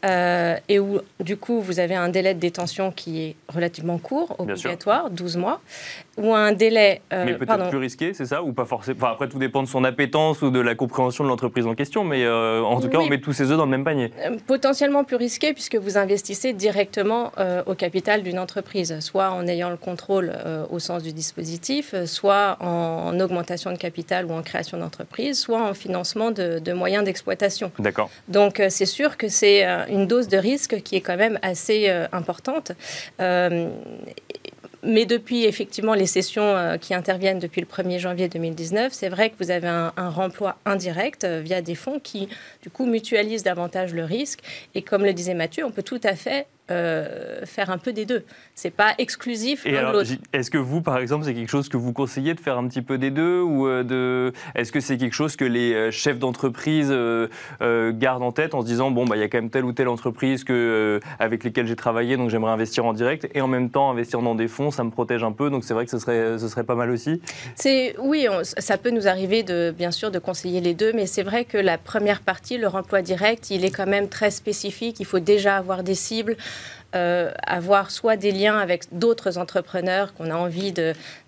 euh, 0.05 0.55
et 0.69 0.79
où, 0.79 0.99
du 1.19 1.37
coup, 1.37 1.61
vous 1.61 1.79
avez 1.79 1.95
un 1.95 2.09
délai 2.09 2.33
de 2.33 2.39
détention 2.39 2.91
qui 2.91 3.21
est 3.21 3.35
relativement 3.47 3.97
court, 3.97 4.35
obligatoire, 4.39 5.09
12 5.09 5.37
mois, 5.37 5.61
ou 6.17 6.33
un 6.33 6.51
délai... 6.51 7.01
Euh, 7.13 7.25
mais 7.25 7.33
peut-être 7.35 7.69
plus 7.69 7.77
risqué, 7.77 8.10
c'est 8.13 8.25
ça 8.25 8.43
Ou 8.43 8.53
pas 8.53 8.65
forcément 8.65 8.97
enfin, 9.01 9.11
Après, 9.11 9.27
tout 9.27 9.39
dépend 9.39 9.63
de 9.63 9.67
son 9.67 9.83
appétence 9.83 10.41
ou 10.41 10.51
de 10.51 10.59
la 10.59 10.75
compréhension 10.75 11.23
de 11.23 11.29
l'entreprise 11.29 11.65
en 11.67 11.75
question, 11.75 12.03
mais 12.03 12.23
euh, 12.23 12.61
en 12.61 12.79
tout 12.79 12.89
cas, 12.89 12.99
on 12.99 13.07
met 13.07 13.19
tous 13.19 13.33
ses 13.33 13.51
œufs 13.51 13.57
dans 13.57 13.65
le 13.65 13.71
même 13.71 13.83
panier. 13.83 14.11
Euh, 14.25 14.37
potentiellement 14.45 15.03
plus 15.03 15.15
risqué 15.15 15.53
puisque 15.53 15.75
vous 15.75 15.97
investissez 15.97 16.53
directement 16.53 17.31
au 17.65 17.75
capital 17.75 18.23
d'une 18.23 18.39
entreprise, 18.39 18.99
soit 18.99 19.29
en 19.31 19.47
ayant 19.47 19.69
le 19.69 19.77
contrôle 19.77 20.31
au 20.69 20.79
sens 20.79 21.03
du 21.03 21.13
dispositif, 21.13 21.95
soit 22.05 22.57
en, 22.59 23.19
augmentation 23.19 23.71
de 23.71 23.77
capital 23.77 24.25
ou 24.25 24.31
en 24.31 24.41
création 24.41 24.77
d'entreprise, 24.77 25.39
soit 25.39 25.61
en 25.61 25.73
financement 25.73 26.31
de, 26.31 26.59
de 26.59 26.73
moyens 26.73 27.03
d'exploitation. 27.03 27.71
D'accord. 27.79 28.09
Donc, 28.27 28.61
c'est 28.69 28.85
sûr 28.85 29.17
que 29.17 29.27
c'est 29.27 29.63
une 29.89 30.07
dose 30.07 30.27
de 30.27 30.37
risque 30.37 30.81
qui 30.81 30.95
est 30.95 31.01
quand 31.01 31.17
même 31.17 31.39
assez 31.41 31.89
importante 32.11 32.73
mais 34.83 35.05
depuis 35.05 35.45
effectivement 35.45 35.93
les 35.93 36.05
sessions 36.05 36.55
euh, 36.55 36.77
qui 36.77 36.93
interviennent 36.93 37.39
depuis 37.39 37.61
le 37.61 37.67
1er 37.67 37.99
janvier 37.99 38.27
2019, 38.27 38.91
c'est 38.93 39.09
vrai 39.09 39.29
que 39.29 39.35
vous 39.39 39.51
avez 39.51 39.67
un, 39.67 39.91
remploi 39.97 40.57
indirect 40.65 41.23
euh, 41.23 41.41
via 41.41 41.61
des 41.61 41.75
fonds 41.75 41.99
qui, 41.99 42.27
du 42.61 42.69
coup, 42.69 42.85
mutualisent 42.85 43.43
davantage 43.43 43.93
le 43.93 44.03
risque. 44.03 44.39
Et 44.75 44.81
comme 44.81 45.05
le 45.05 45.13
disait 45.13 45.33
Mathieu, 45.33 45.65
on 45.65 45.71
peut 45.71 45.83
tout 45.83 46.01
à 46.03 46.15
fait 46.15 46.47
euh, 46.71 47.45
faire 47.45 47.69
un 47.69 47.77
peu 47.77 47.91
des 47.91 48.05
deux. 48.05 48.23
C'est 48.55 48.69
pas 48.69 48.93
exclusif 48.97 49.65
l'un 49.65 49.89
de 49.89 49.93
l'autre. 49.93 50.11
Est-ce 50.31 50.49
que 50.49 50.57
vous, 50.57 50.81
par 50.81 50.99
exemple, 50.99 51.25
c'est 51.25 51.33
quelque 51.33 51.49
chose 51.49 51.67
que 51.67 51.75
vous 51.75 51.91
conseillez 51.91 52.33
de 52.33 52.39
faire 52.39 52.57
un 52.57 52.67
petit 52.67 52.81
peu 52.81 52.97
des 52.97 53.11
deux 53.11 53.41
ou 53.41 53.67
euh, 53.67 53.83
de 53.83 54.31
Est-ce 54.55 54.71
que 54.71 54.79
c'est 54.79 54.97
quelque 54.97 55.13
chose 55.13 55.35
que 55.35 55.43
les 55.43 55.73
euh, 55.73 55.91
chefs 55.91 56.19
d'entreprise 56.19 56.93
gardent 57.59 58.23
en 58.23 58.31
tête 58.31 58.53
en 58.53 58.61
se 58.61 58.65
disant 58.65 58.91
bon 58.91 59.05
bah 59.05 59.17
il 59.17 59.19
y 59.19 59.23
a 59.23 59.27
quand 59.27 59.39
même 59.39 59.49
telle 59.49 59.65
ou 59.65 59.73
telle 59.73 59.87
entreprise 59.87 60.43
que 60.43 60.99
avec 61.19 61.43
lesquelles 61.43 61.67
j'ai 61.67 61.75
travaillé 61.75 62.17
donc 62.17 62.29
j'aimerais 62.29 62.51
investir 62.51 62.85
en 62.85 62.93
direct 62.93 63.27
et 63.33 63.41
en 63.41 63.47
même 63.47 63.69
temps 63.69 63.89
investir 63.89 64.21
dans 64.21 64.35
des 64.35 64.47
fonds 64.47 64.71
ça 64.71 64.83
me 64.83 64.91
protège 64.91 65.23
un 65.23 65.31
peu 65.31 65.49
donc 65.49 65.63
c'est 65.63 65.73
vrai 65.73 65.85
que 65.85 65.91
ce 65.91 65.99
serait 65.99 66.37
ce 66.37 66.47
serait 66.47 66.63
pas 66.63 66.75
mal 66.75 66.91
aussi. 66.91 67.21
C'est 67.55 67.95
oui 67.99 68.27
ça 68.41 68.77
peut 68.77 68.91
nous 68.91 69.07
arriver 69.07 69.43
de 69.43 69.73
bien 69.75 69.91
sûr 69.91 70.11
de 70.11 70.19
conseiller 70.19 70.61
les 70.61 70.73
deux 70.73 70.93
mais 70.93 71.05
c'est 71.05 71.23
vrai 71.23 71.45
que 71.45 71.57
la 71.57 71.77
première 71.77 72.21
partie 72.21 72.57
le 72.57 72.67
remploi 72.67 73.01
direct 73.01 73.49
il 73.49 73.65
est 73.65 73.71
quand 73.71 73.87
même 73.87 74.07
très 74.07 74.31
spécifique 74.31 74.99
il 74.99 75.05
faut 75.05 75.19
déjà 75.19 75.57
avoir 75.57 75.83
des 75.83 75.95
cibles 75.95 76.37
euh, 76.93 77.31
avoir 77.47 77.89
soit 77.89 78.17
des 78.17 78.33
liens 78.33 78.57
avec 78.57 78.83
d'autres 78.91 79.37
entrepreneurs 79.37 80.13
qu'on 80.13 80.29
a 80.29 80.35
envie 80.35 80.73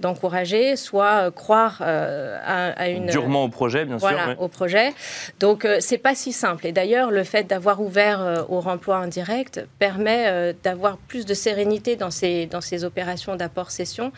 d'encourager, 0.01 0.75
soit 0.75 1.27
euh, 1.27 1.31
croire 1.31 1.77
euh, 1.79 2.37
à, 2.45 2.89
une... 2.89 3.05
Durement 3.05 3.45
au 3.45 3.47
projet, 3.47 3.85
bien 3.85 3.97
sûr. 3.97 4.09
Voilà, 4.09 4.35
au 4.41 4.49
projet. 4.49 4.91
Donc, 5.39 5.65
c'est 5.79 5.97
pas 5.97 6.15
si 6.15 6.33
simple. 6.33 6.67
Et 6.67 6.73
d'ailleurs, 6.73 7.11
le 7.11 7.23
fait 7.23 7.45
d'avoir 7.45 7.79
ouvert 7.79 8.45
au 8.49 8.59
remploi 8.59 8.97
indirect 8.97 9.65
permet 9.79 10.53
d'avoir 10.63 10.97
plus 10.97 11.25
de 11.25 11.33
sérénité 11.33 11.95
dans 11.95 12.11
ces, 12.11 12.45
dans 12.45 12.61
ces 12.61 12.83
opérations 12.83 13.37
d'apport-cession 13.37 14.11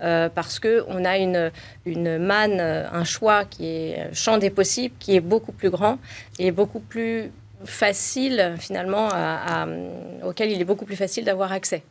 parce 0.00 0.60
qu'on 0.60 1.04
a 1.04 1.16
une, 1.16 1.50
une 1.86 2.18
manne, 2.18 2.60
un 2.60 3.04
choix 3.04 3.44
qui 3.46 3.66
est 3.66 4.12
champ 4.12 4.36
des 4.36 4.50
possibles, 4.50 4.94
qui 4.98 5.16
est 5.16 5.20
beaucoup 5.20 5.52
plus 5.52 5.70
grand 5.70 5.98
et 6.38 6.50
beaucoup 6.50 6.80
plus 6.80 7.30
facile 7.64 8.54
finalement 8.58 9.08
auquel 10.24 10.50
il 10.50 10.60
est 10.60 10.64
beaucoup 10.64 10.84
plus 10.84 10.96
facile 10.96 11.24
d'avoir 11.24 11.52
accès. 11.52 11.82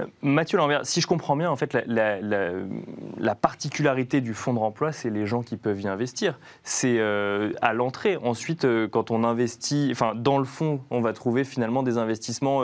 Euh, 0.00 0.06
Mathieu 0.22 0.58
Lambert, 0.58 0.80
si 0.84 1.00
je 1.00 1.06
comprends 1.06 1.36
bien, 1.36 1.50
en 1.50 1.56
fait, 1.56 1.76
la, 1.86 3.34
particularité 3.34 4.20
du 4.20 4.34
fonds 4.34 4.54
de 4.54 4.58
remploi, 4.58 4.92
c'est 4.92 5.10
les 5.10 5.26
gens 5.26 5.42
qui 5.42 5.56
peuvent 5.56 5.80
y 5.80 5.88
investir. 5.88 6.38
C'est 6.62 6.98
euh, 6.98 7.52
à 7.60 7.72
l'entrée. 7.72 8.16
Ensuite, 8.16 8.64
euh, 8.64 8.88
quand 8.88 9.10
on 9.10 9.24
investit, 9.24 9.88
enfin, 9.92 10.14
dans 10.14 10.38
le 10.38 10.44
fonds, 10.44 10.80
on 10.90 11.00
va 11.00 11.12
trouver 11.12 11.44
finalement 11.44 11.82
des 11.82 11.98
investissements 11.98 12.62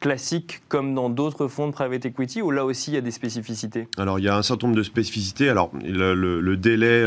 classiques 0.00 0.62
comme 0.68 0.94
dans 0.94 1.10
d'autres 1.10 1.46
fonds 1.46 1.66
de 1.66 1.72
private 1.72 2.06
equity 2.06 2.40
ou 2.40 2.50
là 2.50 2.64
aussi 2.64 2.90
il 2.90 2.94
y 2.94 2.96
a 2.96 3.02
des 3.02 3.10
spécificités? 3.10 3.86
Alors 3.98 4.18
il 4.18 4.24
y 4.24 4.28
a 4.28 4.36
un 4.36 4.42
certain 4.42 4.66
nombre 4.66 4.78
de 4.78 4.82
spécificités. 4.82 5.50
Alors 5.50 5.70
le, 5.84 6.14
le 6.14 6.56
délai 6.56 7.04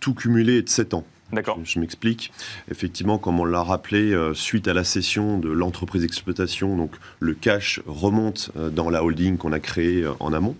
tout 0.00 0.14
cumulé 0.14 0.58
est 0.58 0.62
de 0.62 0.68
7 0.68 0.94
ans. 0.94 1.04
D'accord. 1.32 1.58
Je, 1.64 1.80
m'explique. 1.80 2.32
Effectivement, 2.70 3.18
comme 3.18 3.40
on 3.40 3.44
l'a 3.44 3.62
rappelé, 3.62 4.12
euh, 4.12 4.34
suite 4.34 4.68
à 4.68 4.74
la 4.74 4.84
cession 4.84 5.38
de 5.38 5.48
l'entreprise 5.48 6.02
d'exploitation, 6.02 6.76
donc 6.76 6.92
le 7.18 7.34
cash 7.34 7.80
remonte 7.86 8.50
euh, 8.56 8.68
dans 8.68 8.90
la 8.90 9.02
holding 9.02 9.38
qu'on 9.38 9.52
a 9.52 9.58
créée 9.58 10.02
euh, 10.02 10.12
en 10.20 10.32
amont. 10.32 10.54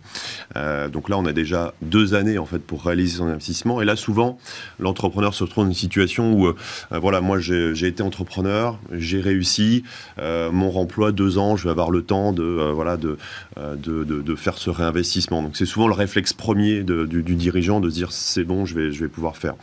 donc 0.90 1.08
là, 1.08 1.18
on 1.18 1.26
a 1.26 1.32
déjà 1.32 1.74
deux 1.82 2.14
années 2.14 2.38
en 2.38 2.46
fait 2.46 2.58
pour 2.58 2.84
réaliser 2.84 3.18
son 3.18 3.26
investissement. 3.26 3.82
Et 3.82 3.84
là, 3.84 3.94
souvent, 3.94 4.38
l'entrepreneur 4.78 5.34
se 5.34 5.44
retrouve 5.44 5.64
dans 5.64 5.70
une 5.70 5.76
situation 5.76 6.32
où, 6.32 6.52
voilà, 6.90 7.20
moi, 7.20 7.38
j'ai 7.38 7.86
été 7.86 8.02
entrepreneur, 8.02 8.78
j'ai 8.92 9.20
réussi, 9.20 9.84
mon 10.18 10.70
remploi 10.70 11.12
deux 11.12 11.38
ans, 11.38 11.56
je 11.56 11.64
vais 11.64 11.70
avoir 11.70 11.90
le 11.90 12.02
temps 12.02 12.32
de, 12.32 12.70
voilà, 12.72 12.96
de, 12.96 13.18
de, 13.56 14.04
de, 14.04 14.34
faire 14.34 14.58
ce 14.58 14.70
réinvestissement. 14.70 15.42
Donc 15.42 15.56
c'est 15.56 15.66
souvent 15.66 15.88
le 15.88 15.94
réflexe 15.94 16.32
premier 16.32 16.82
du, 16.82 17.22
du, 17.22 17.34
dirigeant 17.34 17.80
de 17.80 17.90
dire 17.90 18.12
c'est 18.12 18.44
bon, 18.44 18.64
je 18.64 18.74
vais, 18.74 18.92
je 18.92 19.00
vais 19.00 19.08
pouvoir 19.08 19.36
faire 19.36 19.54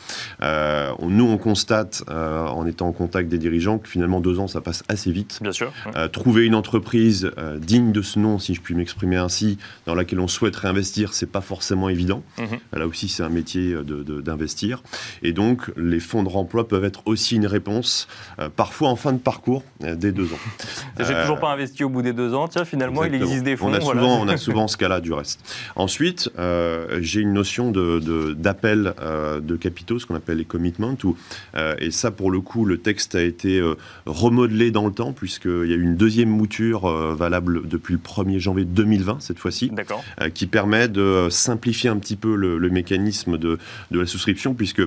nous, 0.99 1.27
on 1.27 1.37
constate, 1.37 2.03
euh, 2.09 2.45
en 2.47 2.65
étant 2.65 2.87
en 2.87 2.91
contact 2.91 3.29
des 3.29 3.37
dirigeants, 3.37 3.77
que 3.77 3.87
finalement, 3.87 4.19
deux 4.19 4.39
ans, 4.39 4.47
ça 4.47 4.61
passe 4.61 4.83
assez 4.87 5.11
vite. 5.11 5.39
Bien 5.41 5.51
sûr. 5.51 5.71
Euh, 5.95 6.07
trouver 6.07 6.45
une 6.45 6.55
entreprise 6.55 7.31
euh, 7.37 7.57
digne 7.57 7.91
de 7.91 8.01
ce 8.01 8.19
nom, 8.19 8.39
si 8.39 8.53
je 8.53 8.61
puis 8.61 8.75
m'exprimer 8.75 9.17
ainsi, 9.17 9.57
dans 9.85 9.95
laquelle 9.95 10.19
on 10.19 10.27
souhaite 10.27 10.55
réinvestir, 10.55 11.13
c'est 11.13 11.31
pas 11.31 11.41
forcément 11.41 11.89
évident. 11.89 12.23
Mhm. 12.37 12.59
Là 12.73 12.87
aussi, 12.87 13.07
c'est 13.09 13.23
un 13.23 13.29
métier 13.29 13.75
d'investir. 13.83 14.81
Et 15.23 15.33
donc, 15.33 15.71
les 15.77 15.99
fonds 15.99 16.23
de 16.23 16.29
remploi 16.29 16.67
peuvent 16.67 16.85
être 16.85 17.01
aussi 17.05 17.35
une 17.35 17.47
réponse, 17.47 18.07
parfois 18.55 18.89
en 18.89 18.95
fin 18.95 19.13
de 19.13 19.19
parcours, 19.19 19.63
des 19.79 20.11
deux 20.11 20.25
ans. 20.25 20.39
J'ai 20.99 21.13
toujours 21.21 21.39
pas 21.39 21.51
investi 21.51 21.83
au 21.83 21.89
bout 21.89 22.01
des 22.01 22.13
deux 22.13 22.33
ans. 22.33 22.47
Tiens, 22.47 22.65
finalement, 22.65 23.03
il 23.03 23.13
existe 23.13 23.43
des 23.43 23.55
fonds. 23.55 23.69
On 23.69 23.73
a, 23.73 23.81
souvent, 23.81 24.21
on 24.21 24.27
a 24.27 24.37
souvent 24.41 24.67
ce 24.67 24.77
cas-là, 24.77 25.01
du 25.01 25.13
reste. 25.13 25.41
Ensuite, 25.75 26.29
j'ai 26.99 27.21
une 27.21 27.33
notion 27.33 27.71
d'appel 27.71 28.93
de, 28.97 29.39
de, 29.39 29.55
capitaux, 29.55 29.99
ce 29.99 30.05
qu'on 30.05 30.15
appelle 30.15 30.37
les 30.37 30.45
commitments 30.45 30.80
euh, 31.55 31.75
et 31.79 31.91
ça, 31.91 32.11
pour 32.11 32.31
le 32.31 32.41
coup, 32.41 32.65
le 32.65 32.77
texte 32.77 33.15
a 33.15 33.21
été 33.21 33.59
euh, 33.59 33.75
remodelé 34.05 34.71
dans 34.71 34.85
le 34.85 34.93
temps, 34.93 35.13
puisqu'il 35.13 35.67
y 35.67 35.73
a 35.73 35.75
eu 35.75 35.81
une 35.81 35.95
deuxième 35.95 36.29
mouture 36.29 36.85
euh, 36.85 37.15
valable 37.15 37.67
depuis 37.67 37.93
le 37.93 37.99
1er 37.99 38.39
janvier 38.39 38.65
2020, 38.65 39.17
cette 39.19 39.39
fois-ci, 39.39 39.71
qui 40.33 40.47
permet 40.47 40.87
de 40.87 41.27
simplifier 41.29 41.89
un 41.89 41.97
petit 41.97 42.15
peu 42.15 42.35
le, 42.35 42.69
mécanisme 42.69 43.37
de, 43.37 43.57
de, 43.91 43.99
la 43.99 44.05
souscription, 44.05 44.53
puisque 44.53 44.81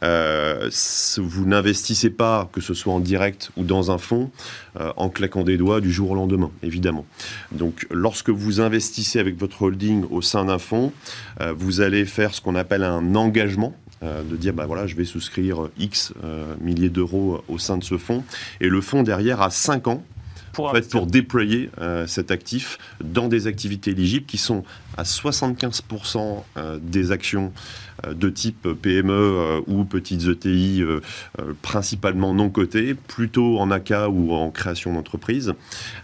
vous 0.00 1.46
n'investissez 1.46 2.10
pas, 2.10 2.48
que 2.52 2.60
ce 2.60 2.74
soit 2.74 2.92
en 2.92 3.00
direct 3.00 3.50
ou 3.56 3.64
dans 3.64 3.90
un 3.90 3.98
fonds, 3.98 4.30
en 4.96 5.08
claquant 5.08 5.42
des 5.42 5.56
doigts 5.56 5.80
du 5.80 5.90
jour 5.90 6.10
au 6.10 6.14
lendemain, 6.14 6.50
évidemment. 6.62 7.06
Donc, 7.52 7.86
lorsque 7.90 8.30
vous 8.30 8.60
investissez 8.60 9.18
avec 9.18 9.38
votre 9.38 9.62
holding 9.62 10.04
au 10.10 10.22
sein 10.22 10.44
d'un 10.44 10.58
fonds, 10.58 10.92
vous 11.56 11.80
allez 11.80 12.04
faire 12.04 12.34
ce 12.34 12.40
qu'on 12.40 12.54
appelle 12.54 12.84
un 12.84 13.14
engagement 13.14 13.74
euh, 14.02 14.22
de 14.22 14.34
dire 14.36 14.54
bah 14.54 14.64
voilà, 14.64 14.86
je 14.86 14.96
vais 14.96 15.04
souscrire 15.04 15.68
X 15.78 16.14
euh, 16.24 16.54
milliers 16.58 16.88
d'euros 16.88 17.44
au 17.48 17.58
sein 17.58 17.76
de 17.76 17.84
ce 17.84 17.98
fonds. 17.98 18.24
Et 18.62 18.68
le 18.68 18.80
fonds 18.80 19.02
derrière 19.02 19.42
a 19.42 19.50
5 19.50 19.88
ans 19.88 20.02
pour, 20.54 20.72
fait, 20.72 20.88
pour 20.88 21.06
déployer 21.06 21.68
euh, 21.78 22.06
cet 22.06 22.30
actif 22.30 22.78
dans 23.04 23.28
des 23.28 23.46
activités 23.46 23.90
éligibles 23.90 24.24
qui 24.24 24.38
sont 24.38 24.64
à 24.96 25.02
75% 25.02 26.42
des 26.82 27.12
actions 27.12 27.52
de 28.10 28.28
type 28.28 28.68
PME 28.82 29.62
ou 29.66 29.84
petites 29.84 30.26
ETI, 30.26 30.82
principalement 31.62 32.34
non 32.34 32.50
cotées, 32.50 32.94
plutôt 32.94 33.58
en 33.60 33.70
AK 33.70 33.92
ou 34.10 34.34
en 34.34 34.50
création 34.50 34.92
d'entreprise. 34.92 35.54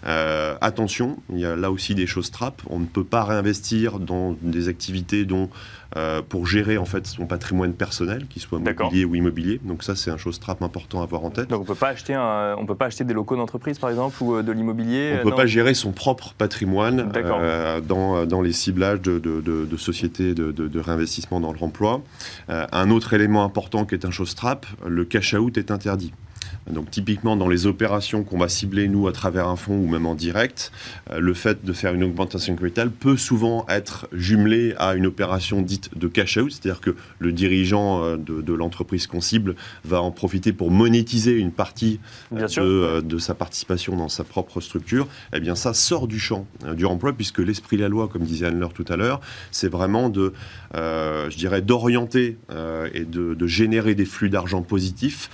attention, 0.03 1.19
il 1.31 1.39
y 1.39 1.45
a 1.45 1.55
là 1.55 1.69
aussi 1.69 1.93
des 1.93 2.07
choses 2.07 2.31
trappes. 2.31 2.61
On 2.69 2.79
ne 2.79 2.85
peut 2.85 3.03
pas 3.03 3.23
réinvestir 3.23 3.99
dans 3.99 4.35
des 4.41 4.67
activités 4.67 5.25
dont 5.25 5.49
euh, 5.95 6.21
pour 6.21 6.45
gérer 6.45 6.77
en 6.77 6.85
fait 6.85 7.07
son 7.07 7.25
patrimoine 7.25 7.73
personnel, 7.73 8.27
qu'il 8.27 8.41
soit 8.41 8.59
mobilier 8.59 9.05
ou 9.05 9.15
immobilier. 9.15 9.59
Donc 9.63 9.83
ça, 9.83 9.95
c'est 9.95 10.11
un 10.11 10.17
chose 10.17 10.39
très 10.39 10.53
important 10.61 11.01
à 11.01 11.03
avoir 11.03 11.23
en 11.23 11.29
tête. 11.29 11.49
Donc 11.49 11.61
on 11.61 11.65
peut 11.65 11.75
pas 11.75 11.89
acheter, 11.89 12.17
on 12.17 12.65
peut 12.65 12.75
pas 12.75 12.87
acheter 12.87 13.03
des 13.03 13.13
locaux 13.13 13.35
d'entreprise 13.35 13.79
par 13.79 13.89
exemple 13.89 14.15
ou 14.21 14.35
euh, 14.35 14.43
de 14.43 14.51
l'immobilier. 14.51 15.13
On 15.15 15.25
ne 15.25 15.29
peut 15.29 15.35
pas 15.35 15.45
gérer 15.45 15.73
son 15.73 15.91
propre 15.91 16.33
patrimoine 16.37 17.11
euh, 17.15 17.81
dans, 17.81 18.25
dans, 18.25 18.41
les 18.41 18.51
ciblages 18.51 19.01
de, 19.01 19.19
de, 19.19 19.41
de, 19.41 19.77
sociétés 19.77 20.33
de, 20.33 20.79
réinvestissement 20.79 21.39
dans 21.39 21.53
l'emploi. 21.53 22.01
un 22.49 22.89
autre 22.89 23.13
élément 23.13 23.43
important 23.43 23.85
qui 23.85 23.95
est 23.95 24.05
un 24.05 24.11
chose 24.11 24.35
trap, 24.35 24.65
le 24.85 25.05
cash 25.05 25.33
out 25.33 25.57
est 25.57 25.71
interdit. 25.71 26.13
Donc 26.71 26.91
typiquement 26.91 27.35
dans 27.35 27.47
les 27.47 27.65
opérations 27.65 28.23
qu'on 28.23 28.37
va 28.37 28.49
cibler 28.49 28.87
nous 28.87 29.07
à 29.07 29.11
travers 29.11 29.47
un 29.47 29.55
fonds 29.55 29.77
ou 29.77 29.87
même 29.87 30.05
en 30.05 30.15
direct, 30.15 30.71
euh, 31.11 31.19
le 31.19 31.33
fait 31.33 31.63
de 31.63 31.73
faire 31.73 31.93
une 31.93 32.03
augmentation 32.03 32.53
de 32.53 32.59
capital 32.59 32.91
peut 32.91 33.17
souvent 33.17 33.65
être 33.69 34.07
jumelé 34.11 34.73
à 34.77 34.95
une 34.95 35.05
opération 35.05 35.61
dite 35.61 35.97
de 35.97 36.07
cash 36.07 36.37
out, 36.37 36.51
c'est-à-dire 36.51 36.81
que 36.81 36.95
le 37.19 37.31
dirigeant 37.31 38.03
euh, 38.03 38.17
de, 38.17 38.41
de 38.41 38.53
l'entreprise 38.53 39.07
qu'on 39.07 39.21
cible 39.21 39.55
va 39.85 40.01
en 40.01 40.11
profiter 40.11 40.53
pour 40.53 40.71
monétiser 40.71 41.33
une 41.33 41.51
partie 41.51 41.99
de, 42.31 42.47
euh, 42.57 43.01
de 43.01 43.17
sa 43.17 43.33
participation 43.33 43.95
dans 43.95 44.09
sa 44.09 44.23
propre 44.23 44.61
structure. 44.61 45.07
Eh 45.33 45.39
bien 45.39 45.55
ça 45.55 45.73
sort 45.73 46.07
du 46.07 46.19
champ 46.19 46.45
du 46.75 46.85
emploi 46.85 47.13
puisque 47.13 47.39
l'esprit 47.39 47.77
de 47.77 47.81
la 47.81 47.89
loi, 47.89 48.07
comme 48.07 48.23
disait 48.23 48.47
Anne-Laure 48.47 48.73
tout 48.73 48.85
à 48.89 48.95
l'heure, 48.95 49.21
c'est 49.51 49.69
vraiment 49.69 50.09
de, 50.09 50.33
euh, 50.75 51.29
je 51.29 51.37
dirais, 51.37 51.61
d'orienter 51.61 52.37
euh, 52.51 52.89
et 52.93 53.05
de, 53.05 53.33
de 53.33 53.47
générer 53.47 53.95
des 53.95 54.05
flux 54.05 54.29
d'argent 54.29 54.61
positifs 54.61 55.29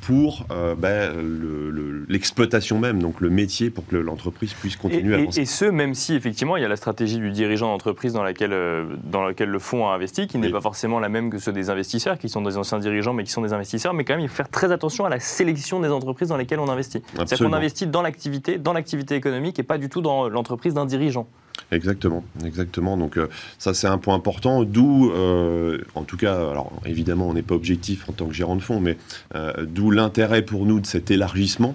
pour 0.00 0.46
euh, 0.50 0.57
le- 0.58 1.70
le- 1.70 2.04
l'exploitation 2.08 2.78
même, 2.78 3.00
donc 3.02 3.20
le 3.20 3.30
métier 3.30 3.70
pour 3.70 3.86
que 3.86 3.96
l'entreprise 3.96 4.54
puisse 4.54 4.76
continuer 4.76 5.14
à 5.14 5.18
et- 5.18 5.22
avancer. 5.22 5.40
et 5.40 5.44
ce, 5.44 5.64
même 5.64 5.94
si 5.94 6.14
effectivement 6.14 6.56
il 6.56 6.62
y 6.62 6.64
a 6.64 6.68
la 6.68 6.76
stratégie 6.76 7.18
du 7.18 7.30
dirigeant 7.30 7.68
d'entreprise 7.68 8.12
dans 8.12 8.22
laquelle, 8.22 8.52
euh, 8.52 8.84
dans 9.04 9.22
laquelle 9.24 9.48
le 9.50 9.58
fonds 9.58 9.88
a 9.88 9.94
investi, 9.94 10.26
qui 10.26 10.38
n'est 10.38 10.50
pas 10.50 10.60
forcément 10.60 11.00
la 11.00 11.08
même 11.08 11.30
que 11.30 11.38
ceux 11.38 11.52
des 11.52 11.70
investisseurs, 11.70 12.18
qui 12.18 12.28
sont 12.28 12.42
des 12.42 12.56
anciens 12.56 12.78
dirigeants, 12.78 13.12
mais 13.14 13.24
qui 13.24 13.30
sont 13.32 13.42
des 13.42 13.52
investisseurs. 13.52 13.94
Mais 13.94 14.04
quand 14.04 14.14
même, 14.14 14.20
il 14.22 14.28
faut 14.28 14.34
faire 14.36 14.48
très 14.50 14.72
attention 14.72 15.04
à 15.04 15.08
la 15.08 15.20
sélection 15.20 15.80
des 15.80 15.88
entreprises 15.88 16.28
dans 16.28 16.36
lesquelles 16.36 16.60
on 16.60 16.68
investit. 16.68 17.02
C'est-à-dire 17.14 17.38
qu'on 17.38 17.52
investit 17.52 17.86
dans 17.86 18.02
l'activité, 18.02 18.58
dans 18.58 18.72
l'activité 18.72 19.14
économique, 19.14 19.58
et 19.58 19.62
pas 19.62 19.78
du 19.78 19.88
tout 19.88 20.00
dans 20.00 20.28
l'entreprise 20.28 20.74
d'un 20.74 20.86
dirigeant. 20.86 21.28
Exactement, 21.70 22.24
exactement. 22.44 22.96
Donc 22.96 23.18
euh, 23.18 23.28
ça 23.58 23.74
c'est 23.74 23.86
un 23.86 23.98
point 23.98 24.14
important. 24.14 24.64
D'où, 24.64 25.10
euh, 25.10 25.78
en 25.94 26.02
tout 26.02 26.16
cas, 26.16 26.34
alors 26.34 26.72
évidemment 26.86 27.28
on 27.28 27.34
n'est 27.34 27.42
pas 27.42 27.54
objectif 27.54 28.08
en 28.08 28.12
tant 28.12 28.26
que 28.26 28.34
gérant 28.34 28.56
de 28.56 28.62
fonds, 28.62 28.80
mais 28.80 28.96
euh, 29.34 29.66
d'où 29.66 29.90
l'intérêt 29.90 30.42
pour 30.42 30.66
nous 30.66 30.80
de 30.80 30.86
cet 30.86 31.10
élargissement, 31.10 31.74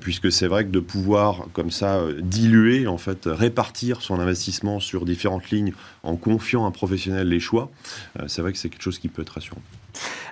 puisque 0.00 0.30
c'est 0.30 0.46
vrai 0.46 0.64
que 0.64 0.70
de 0.70 0.80
pouvoir 0.80 1.46
comme 1.52 1.70
ça 1.70 2.00
diluer, 2.20 2.86
en 2.86 2.98
fait, 2.98 3.22
répartir 3.26 4.02
son 4.02 4.20
investissement 4.20 4.80
sur 4.80 5.04
différentes 5.04 5.50
lignes 5.50 5.72
en 6.02 6.16
confiant 6.16 6.64
à 6.64 6.68
un 6.68 6.70
professionnel 6.70 7.28
les 7.28 7.40
choix, 7.40 7.70
c'est 8.26 8.42
vrai 8.42 8.52
que 8.52 8.58
c'est 8.58 8.68
quelque 8.68 8.82
chose 8.82 8.98
qui 8.98 9.08
peut 9.08 9.22
être 9.22 9.30
rassurant. 9.30 9.62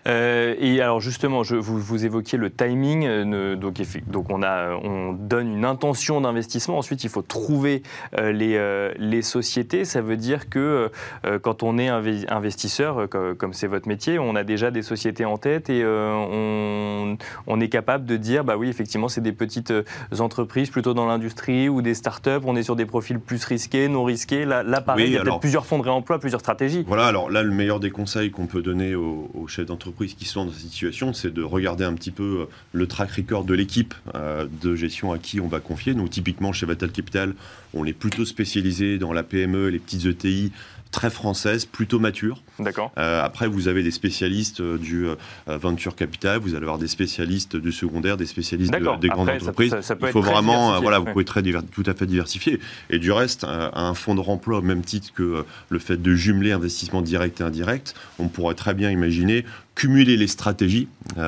Euh, 0.06 0.54
et 0.58 0.80
alors 0.80 1.00
justement, 1.00 1.42
je, 1.42 1.56
vous, 1.56 1.78
vous 1.78 2.04
évoquiez 2.04 2.38
le 2.38 2.50
timing. 2.50 3.06
euh, 3.06 3.56
donc, 3.56 3.80
donc 4.06 4.26
on, 4.30 4.42
a, 4.42 4.74
on 4.76 5.12
donne 5.12 5.52
une 5.52 5.64
intention 5.64 6.20
d'investissement. 6.20 6.78
Ensuite, 6.78 7.04
il 7.04 7.10
faut 7.10 7.22
trouver 7.22 7.82
euh, 8.18 8.32
les, 8.32 8.56
euh, 8.56 8.92
les 8.98 9.22
sociétés. 9.22 9.84
Ça 9.84 10.00
veut 10.00 10.16
dire 10.16 10.48
que 10.48 10.90
euh, 11.24 11.38
quand 11.38 11.62
on 11.62 11.78
est 11.78 11.88
inve- 11.88 12.26
investisseur, 12.28 12.98
euh, 12.98 13.06
co- 13.06 13.34
comme 13.34 13.52
c'est 13.52 13.66
votre 13.66 13.88
métier, 13.88 14.18
on 14.18 14.36
a 14.36 14.44
déjà 14.44 14.70
des 14.70 14.82
sociétés 14.82 15.24
en 15.24 15.36
tête 15.38 15.70
et 15.70 15.82
euh, 15.82 16.12
on, 16.14 17.16
on 17.46 17.60
est 17.60 17.68
capable 17.68 18.04
de 18.04 18.16
dire, 18.16 18.44
bah 18.44 18.56
oui, 18.56 18.68
effectivement, 18.68 19.08
c'est 19.08 19.20
des 19.20 19.32
petites 19.32 19.70
euh, 19.70 19.82
entreprises 20.18 20.70
plutôt 20.70 20.94
dans 20.94 21.06
l'industrie 21.06 21.68
ou 21.68 21.82
des 21.82 21.94
startups. 21.94 22.30
On 22.44 22.56
est 22.56 22.62
sur 22.62 22.76
des 22.76 22.86
profils 22.86 23.18
plus 23.18 23.44
risqués, 23.44 23.88
non 23.88 24.04
risqués. 24.04 24.44
Là, 24.44 24.62
là 24.62 24.80
pareil, 24.80 25.04
Oui, 25.04 25.10
il 25.10 25.14
y 25.14 25.16
a 25.16 25.20
alors- 25.20 25.34
peut-être 25.34 25.40
plusieurs 25.40 25.66
fonds 25.66 25.78
de 25.78 25.84
réemploi, 25.84 26.18
plusieurs 26.18 26.40
stratégies. 26.40 26.84
Voilà, 26.86 27.06
alors 27.06 27.30
là, 27.30 27.42
le 27.42 27.50
meilleur 27.50 27.80
des 27.80 27.90
conseils 27.90 28.30
qu'on 28.30 28.46
peut 28.46 28.62
donner 28.62 28.94
aux, 28.94 29.30
aux 29.34 29.48
chefs 29.54 29.66
d'entreprise 29.66 30.14
qui 30.14 30.24
sont 30.24 30.46
dans 30.46 30.52
cette 30.52 30.70
situation, 30.70 31.12
c'est 31.12 31.32
de 31.32 31.42
regarder 31.42 31.84
un 31.84 31.94
petit 31.94 32.10
peu 32.10 32.40
euh, 32.40 32.44
le 32.72 32.86
track 32.86 33.10
record 33.12 33.44
de 33.44 33.54
l'équipe 33.54 33.94
euh, 34.14 34.46
de 34.62 34.74
gestion 34.74 35.12
à 35.12 35.18
qui 35.18 35.40
on 35.40 35.48
va 35.48 35.60
confier. 35.60 35.94
Nous, 35.94 36.08
typiquement, 36.08 36.52
chez 36.52 36.66
Vatal 36.66 36.90
Capital, 36.90 37.34
on 37.72 37.84
est 37.84 37.92
plutôt 37.92 38.24
spécialisé 38.24 38.98
dans 38.98 39.12
la 39.12 39.22
PME, 39.22 39.68
les 39.68 39.78
petites 39.78 40.06
ETI 40.06 40.52
très 40.94 41.10
françaises, 41.10 41.64
plutôt 41.66 41.98
matures. 41.98 42.40
D'accord. 42.60 42.92
Euh, 42.98 43.22
après, 43.22 43.48
vous 43.48 43.66
avez 43.66 43.82
des 43.82 43.90
spécialistes 43.90 44.60
euh, 44.60 44.78
du 44.78 45.06
euh, 45.08 45.16
venture 45.48 45.96
capital, 45.96 46.38
vous 46.38 46.54
allez 46.54 46.62
avoir 46.62 46.78
des 46.78 46.86
spécialistes 46.86 47.56
du 47.56 47.72
secondaire, 47.72 48.16
des 48.16 48.26
spécialistes 48.26 48.72
de- 48.72 48.78
des 49.00 49.08
grandes 49.08 49.28
Après, 49.28 49.40
entreprises. 49.42 49.70
ça- 49.72 49.82
ça 49.82 49.96
peut 49.96 50.06
Il 50.06 50.12
faut 50.12 50.22
vraiment, 50.22 50.80
voilà, 50.80 51.00
vous 51.00 51.06
pouvez 51.06 51.24
très 51.24 51.42
tout 51.72 51.82
à 51.86 51.94
fait 51.94 52.06
diversifier. 52.06 52.60
Et 52.90 52.98
du 53.00 53.10
reste, 53.12 53.44
un 53.44 53.94
fonds 53.94 54.14
de 54.14 54.20
remploi, 54.20 54.58
au 54.58 54.62
même 54.62 54.82
titre 54.82 55.12
que 55.12 55.44
le 55.68 55.78
fait 55.80 56.00
de 56.00 56.14
jumeler 56.14 56.52
investissement 56.52 57.02
direct 57.02 57.40
et 57.40 57.44
indirect, 57.44 57.94
on 58.20 58.28
pourrait 58.28 58.54
très 58.54 58.72
bien 58.72 58.90
imaginer 58.90 59.44
cumuler 59.74 60.16
les 60.16 60.28
stratégies 60.28 60.86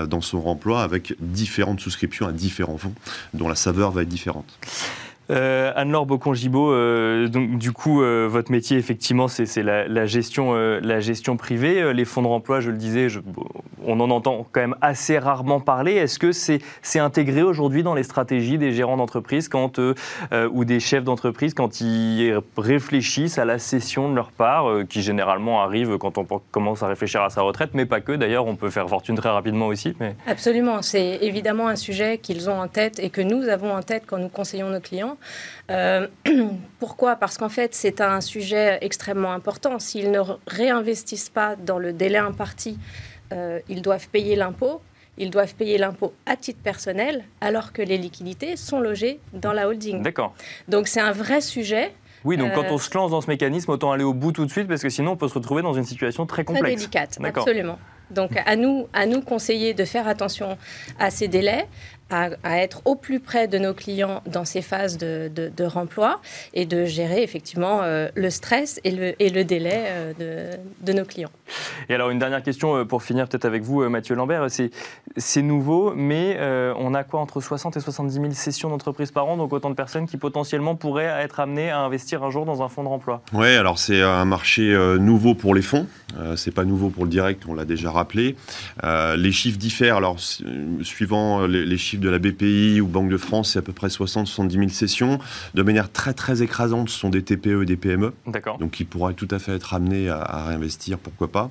dans 0.09 0.21
son 0.21 0.41
remploi 0.41 0.85
avec 0.85 1.15
différentes 1.21 1.81
souscriptions 1.81 2.29
à 2.29 2.33
différents 2.33 2.79
fonds 2.79 2.95
dont 3.35 3.49
la 3.49 3.57
saveur 3.57 3.91
va 3.91 4.03
être 4.03 4.09
différente. 4.09 4.47
Euh, 5.31 5.73
Anne-Laure 5.75 6.07
Bocon-Gibaud, 6.07 6.71
euh, 6.71 7.29
donc 7.29 7.59
du 7.59 7.73
coup, 7.73 8.03
euh, 8.03 8.29
votre 8.31 8.53
métier, 8.53 8.79
effectivement, 8.79 9.29
c'est 9.29 9.63
la, 9.63 10.07
gestion, 10.07 10.55
euh, 10.55 10.81
la 10.83 11.01
gestion 11.01 11.37
privée. 11.37 11.93
Les 11.93 12.05
fonds 12.05 12.23
de 12.23 12.29
remploi, 12.29 12.61
je 12.61 12.71
le 12.71 12.77
disais, 12.77 13.09
on 13.85 13.99
en 14.01 14.11
entend 14.11 14.47
quand 14.53 14.61
même 14.61 14.77
assez 14.81 15.19
rarement 15.19 15.61
parler. 15.61 15.95
Est-ce 15.95 16.19
que 16.19 16.33
c'est 16.33 16.61
intégré 16.99 17.43
aujourd'hui 17.43 17.83
dans 17.83 17.95
les 17.95 18.05
stratégies 18.05 18.59
des 18.59 18.73
gérants 18.73 18.97
d'entreprise 18.97 19.49
quand, 19.49 19.81
ou 20.53 20.65
des 20.65 20.81
chefs 20.81 21.05
d'entreprise 21.05 21.55
quand 21.55 21.81
ils 21.81 22.39
réfléchissent 22.57 23.39
à 23.39 23.45
la 23.45 23.59
cession 23.59 24.09
de 24.09 24.15
leur 24.15 24.31
part, 24.31 24.67
qui 24.89 25.03
généralement 25.03 25.63
arrive 25.63 25.99
quand 25.99 26.19
on 26.19 26.27
commence 26.51 26.83
à 26.83 26.89
réfléchir 26.89 27.23
à 27.23 27.31
sa 27.31 27.43
retraite, 27.43 27.71
mais 27.75 27.87
pas 27.87 28.01
que. 28.01 28.13
D'ailleurs, 28.13 28.47
on 28.47 28.57
peut 28.57 28.71
faire 28.71 28.89
fortune 28.89 29.17
très 29.17 29.31
rapidement 29.31 29.67
aussi. 29.67 29.95
Mais... 30.01 30.15
Absolument, 30.27 30.83
c'est 30.83 31.19
évidemment 31.23 31.69
un 31.69 31.77
sujet 31.77 32.19
qu'ils 32.19 32.49
ont 32.49 32.61
en 32.61 32.69
tête 32.69 32.99
et 32.99 33.11
que 33.11 33.21
nous 33.21 33.49
avons 33.49 33.73
en 33.73 33.83
tête 33.83 34.05
quand 34.07 34.19
nous 34.19 34.29
conseillons 34.29 34.71
nos 34.71 34.81
clients. 34.81 35.16
Euh, 35.71 36.07
pourquoi? 36.79 37.17
Parce 37.17 37.39
qu'en 37.39 37.49
fait, 37.49 37.75
c'est 37.75 38.01
un 38.01 38.21
sujet 38.21 38.79
extrêmement 38.81 39.33
important. 39.33 39.79
S'ils 39.79 40.11
ne 40.11 40.21
réinvestissent 40.47 41.31
pas 41.31 41.57
dans 41.57 41.79
le 41.79 41.93
délai 41.93 42.19
imparti, 42.19 42.79
euh, 43.33 43.61
ils 43.69 43.83
doivent 43.83 44.09
payer 44.09 44.37
l'impôt. 44.37 44.81
Ils 45.19 45.31
doivent 45.31 45.55
payer 45.55 45.79
l'impôt 45.79 46.13
à 46.27 46.37
titre 46.37 46.61
personnel, 46.63 47.25
alors 47.41 47.73
que 47.73 47.81
les 47.81 47.97
liquidités 47.97 48.57
sont 48.57 48.81
logées 48.81 49.19
dans 49.33 49.53
la 49.55 49.67
holding. 49.67 50.03
D'accord. 50.03 50.35
Donc 50.69 50.89
c'est 50.89 51.01
un 51.01 51.13
vrai 51.13 51.41
sujet. 51.41 51.95
Oui, 52.25 52.37
donc 52.37 52.51
Euh, 52.51 52.55
quand 52.55 52.67
on 52.71 52.77
se 52.77 52.93
lance 52.95 53.13
dans 53.13 53.23
ce 53.23 53.29
mécanisme, 53.29 53.71
autant 53.71 53.93
aller 53.93 54.05
au 54.05 54.13
bout 54.13 54.33
tout 54.33 54.45
de 54.45 54.51
suite, 54.51 54.69
parce 54.69 54.83
que 54.83 54.91
sinon 54.91 55.13
on 55.13 55.17
peut 55.17 55.29
se 55.29 55.35
retrouver 55.35 55.63
dans 55.63 55.73
une 55.73 55.85
situation 55.85 56.27
très 56.27 56.45
Très 56.45 56.55
complexe. 56.55 56.77
délicate, 56.77 57.17
D'accord. 57.19 57.45
absolument. 57.45 57.79
Donc 58.11 58.33
à 58.45 58.57
nous, 58.57 58.89
à 58.93 59.07
nous 59.07 59.23
conseiller 59.23 59.73
de 59.75 59.85
faire 59.87 60.07
attention 60.07 60.59
à 60.99 61.11
ces 61.11 61.29
délais, 61.29 61.67
à, 62.11 62.29
à 62.45 62.59
être 62.59 62.83
au 62.85 62.95
plus 62.95 63.21
près 63.21 63.49
de 63.49 63.59
nos 63.59 63.75
clients 63.75 64.23
dans 64.27 64.45
ces 64.45 64.63
phases 64.63 64.97
de, 64.99 65.31
de- 65.35 65.51
de 65.55 65.65
remploi 65.65 66.21
et 66.55 66.65
de 66.67 66.85
gérer 66.85 67.23
effectivement 67.23 67.81
euh, 67.83 68.09
le 68.15 68.31
stress 68.31 68.81
et 68.85 68.91
le, 68.93 69.21
et 69.23 69.31
le 69.31 69.45
délai 69.45 69.85
euh, 69.87 70.13
de, 70.15 70.57
de 70.87 70.93
nos 70.93 71.05
clients. 71.05 71.31
Et 71.89 71.95
alors 71.95 72.11
une 72.11 72.19
dernière 72.19 72.43
question 72.43 72.77
euh, 72.77 72.85
pour 72.85 73.03
finir 73.03 73.29
peut-être 73.29 73.45
avec 73.45 73.63
vous, 73.63 73.89
Mathieu 73.89 74.15
Lambert. 74.15 74.47
C'est, 75.17 75.43
nouveau, 75.43 75.93
mais 75.95 76.37
euh, 76.39 76.73
on 76.79 76.95
a 76.95 77.05
quoi 77.05 77.21
entre 77.21 77.41
60 77.41 77.77
et 77.77 77.81
70 77.81 78.15
000 78.15 78.27
sessions 78.33 78.69
d'entreprise 78.71 79.11
par 79.11 79.27
an, 79.29 79.37
donc 79.37 79.53
autant 79.53 79.71
de 79.71 79.75
personnes 79.75 80.07
qui 80.07 80.17
potentiellement 80.17 80.75
pourraient 80.77 81.05
être 81.23 81.41
amenées 81.41 81.71
à 81.71 81.81
investir 81.81 82.23
un 82.23 82.31
jour 82.31 82.45
dans 82.45 82.63
un 82.63 82.69
fonds 82.69 82.83
de 82.83 82.89
remploi? 82.89 83.23
Oui, 83.33 83.49
alors 83.55 83.79
c'est 83.79 84.03
un 84.03 84.25
marché 84.25 84.73
euh, 84.73 84.99
nouveau 84.99 85.35
pour 85.35 85.55
les 85.55 85.63
fonds. 85.63 85.87
Euh, 86.19 86.37
c'est 86.37 86.51
pas 86.53 86.65
nouveau 86.65 86.89
pour 86.91 87.05
le 87.05 87.11
direct, 87.11 87.45
on 87.49 87.55
l'a 87.55 87.65
déjà 87.65 87.91
rappelé. 87.91 88.37
Euh, 88.85 89.17
les 89.17 89.33
chiffres 89.33 89.59
diffèrent. 89.59 89.97
Alors, 89.97 90.19
su- 90.21 90.45
suivant 90.83 91.47
les, 91.47 91.65
les 91.65 91.77
chiffres 91.79 91.96
de 92.01 92.09
la 92.09 92.19
BPI 92.19 92.81
ou 92.81 92.87
Banque 92.87 93.09
de 93.09 93.17
France, 93.17 93.53
c'est 93.53 93.59
à 93.59 93.63
peu 93.63 93.73
près 93.73 93.89
60-70 93.89 94.51
000 94.51 94.69
sessions. 94.69 95.19
De 95.55 95.63
manière 95.63 95.91
très 95.91 96.15
très 96.15 96.43
écrasante, 96.43 96.89
ce 96.89 96.99
sont 96.99 97.11
des 97.11 97.23
TPE 97.23 97.63
et 97.63 97.67
des 97.67 97.77
PME. 97.77 98.13
D'accord. 98.27 98.59
Donc, 98.59 98.73
qui 98.73 98.85
pourraient 98.85 99.15
tout 99.15 99.29
à 99.31 99.39
fait 99.39 99.53
être 99.53 99.75
amenés 99.75 100.09
à, 100.09 100.21
à 100.21 100.47
réinvestir, 100.47 100.99
pourquoi 100.99 101.29
pas. 101.29 101.51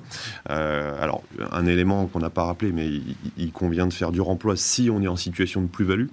Euh, 0.50 1.02
alors, 1.02 1.22
un 1.52 1.66
élément 1.66 2.06
qu'on 2.06 2.20
n'a 2.20 2.30
pas 2.30 2.44
rappelé, 2.44 2.72
mais 2.72 2.86
il, 2.86 3.16
il 3.36 3.52
convient 3.52 3.86
de 3.86 3.92
faire 3.92 4.12
du 4.12 4.20
remploi 4.20 4.56
si 4.56 4.90
on 4.90 5.02
est 5.02 5.08
en 5.08 5.16
situation 5.16 5.62
de 5.62 5.66
plus-value. 5.66 6.08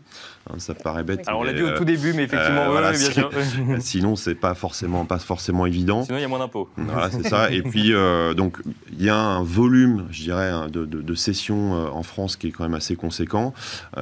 Hein, 0.49 0.55
ça 0.57 0.73
paraît 0.73 1.03
bête. 1.03 1.21
Alors 1.25 1.39
on 1.39 1.43
l'a 1.43 1.53
dit 1.53 1.61
au 1.61 1.67
euh, 1.67 1.77
tout 1.77 1.85
début, 1.85 2.11
mais 2.11 2.23
effectivement, 2.23 2.63
euh, 2.63 2.69
voilà, 2.69 2.91
oui, 2.91 2.97
bien 2.97 3.11
sûr. 3.11 3.31
Sinon, 3.79 4.17
c'est 4.17 4.35
pas 4.35 4.53
forcément, 4.55 5.05
pas 5.05 5.19
forcément 5.19 5.65
évident. 5.65 6.03
Sinon 6.03 6.17
il 6.17 6.21
y 6.21 6.25
a 6.25 6.27
moins 6.27 6.39
d'impôts. 6.39 6.69
Voilà, 6.77 7.09
c'est 7.09 7.27
ça. 7.27 7.49
Et 7.49 7.61
puis, 7.61 7.93
euh, 7.93 8.33
donc, 8.33 8.57
il 8.91 9.03
y 9.03 9.09
a 9.09 9.15
un 9.15 9.41
volume, 9.41 10.05
je 10.11 10.23
dirais, 10.23 10.49
hein, 10.49 10.67
de, 10.67 10.85
de, 10.85 11.01
de 11.01 11.15
sessions 11.15 11.73
en 11.73 12.03
France 12.03 12.35
qui 12.35 12.47
est 12.47 12.51
quand 12.51 12.63
même 12.63 12.73
assez 12.73 12.95
conséquent. 12.95 13.53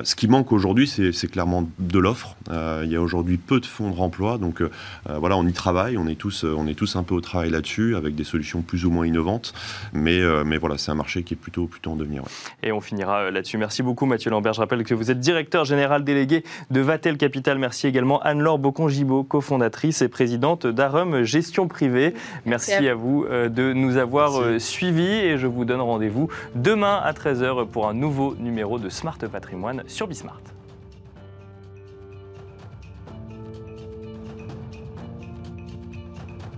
Ce 0.04 0.16
qui 0.22 0.28
manque 0.28 0.52
aujourd'hui, 0.52 0.88
c'est 0.88 1.32
clairement 1.32 1.68
de 1.80 1.98
l'offre. 1.98 2.36
Euh, 2.52 2.84
il 2.86 2.92
y 2.92 2.96
a 2.96 3.02
aujourd'hui 3.02 3.38
peu 3.38 3.60
de 3.60 3.66
fonds 3.66 3.90
de 3.90 3.96
remploi. 3.96 4.38
Donc, 4.38 4.62
euh, 4.62 4.70
euh, 5.10 5.18
voilà, 5.18 5.36
on 5.36 5.48
y 5.48 5.52
travaille. 5.52 5.98
On 5.98 6.06
est 6.06 6.14
tous, 6.14 6.44
on 6.44 6.68
est 6.68 6.76
tous 6.76 6.96
un 6.96 7.02
peu 7.02 7.16
au 7.16 7.22
travail 7.22 7.50
là-dessus, 7.50 7.96
avec 7.96 8.14
des 8.14 8.24
solutions 8.24 8.62
plus 8.62 8.86
ou 8.86 8.92
moins 8.92 9.08
innovantes. 9.08 9.52
Mais, 9.94 10.20
euh, 10.20 10.44
mais 10.44 10.58
voilà, 10.58 10.78
c'est 10.78 10.92
un 10.92 10.96
marché 10.96 11.24
qui 11.24 11.34
est 11.34 11.38
plutôt, 11.38 11.66
plutôt 11.66 11.90
en 11.90 11.96
devenir. 11.96 12.22
ouais. 12.22 12.30
Et 12.62 12.72
on 12.72 12.82
finira 12.82 13.32
là-dessus. 13.32 13.58
Merci 13.58 13.82
beaucoup 13.82 14.06
Mathieu 14.06 14.30
Lambert. 14.30 14.54
Je 14.54 14.60
rappelle 14.60 14.84
que 14.84 14.94
vous 14.94 15.10
êtes 15.10 15.20
directeur 15.20 15.66
général 15.66 16.04
délégué 16.04 16.44
de 16.70 16.82
Vatel 16.82 17.18
Capital. 17.18 17.58
Merci 17.58 17.88
également 17.88 18.22
Anne-Laure 18.22 18.60
Bocon-Gibaud, 18.60 19.24
cofondatrice 19.24 20.04
et 20.04 20.08
présidente 20.08 20.68
d'Arum 20.68 21.24
Gestion 21.24 21.68
Privée. 21.68 22.14
Merci, 22.46 22.70
Merci 22.74 22.88
à 22.88 22.94
vous 22.94 23.26
de 23.28 23.74
nous 23.74 23.98
avoir 23.98 24.62
suivis 24.62 25.02
et 25.02 25.40
je 25.40 25.48
vous 25.48 25.66
donne 25.66 25.82
rendez-vous 25.82 26.30
demain 26.54 27.02
à 27.04 27.12
13h 27.12 27.66
pour 27.66 27.90
un 27.90 27.96
nouveau 27.96 28.36
numéro 28.38 28.78
de 28.78 28.90
Smart 28.90 29.18
Patrimoine 29.18 29.82
sur 29.88 30.11
Bismart. 30.12 30.61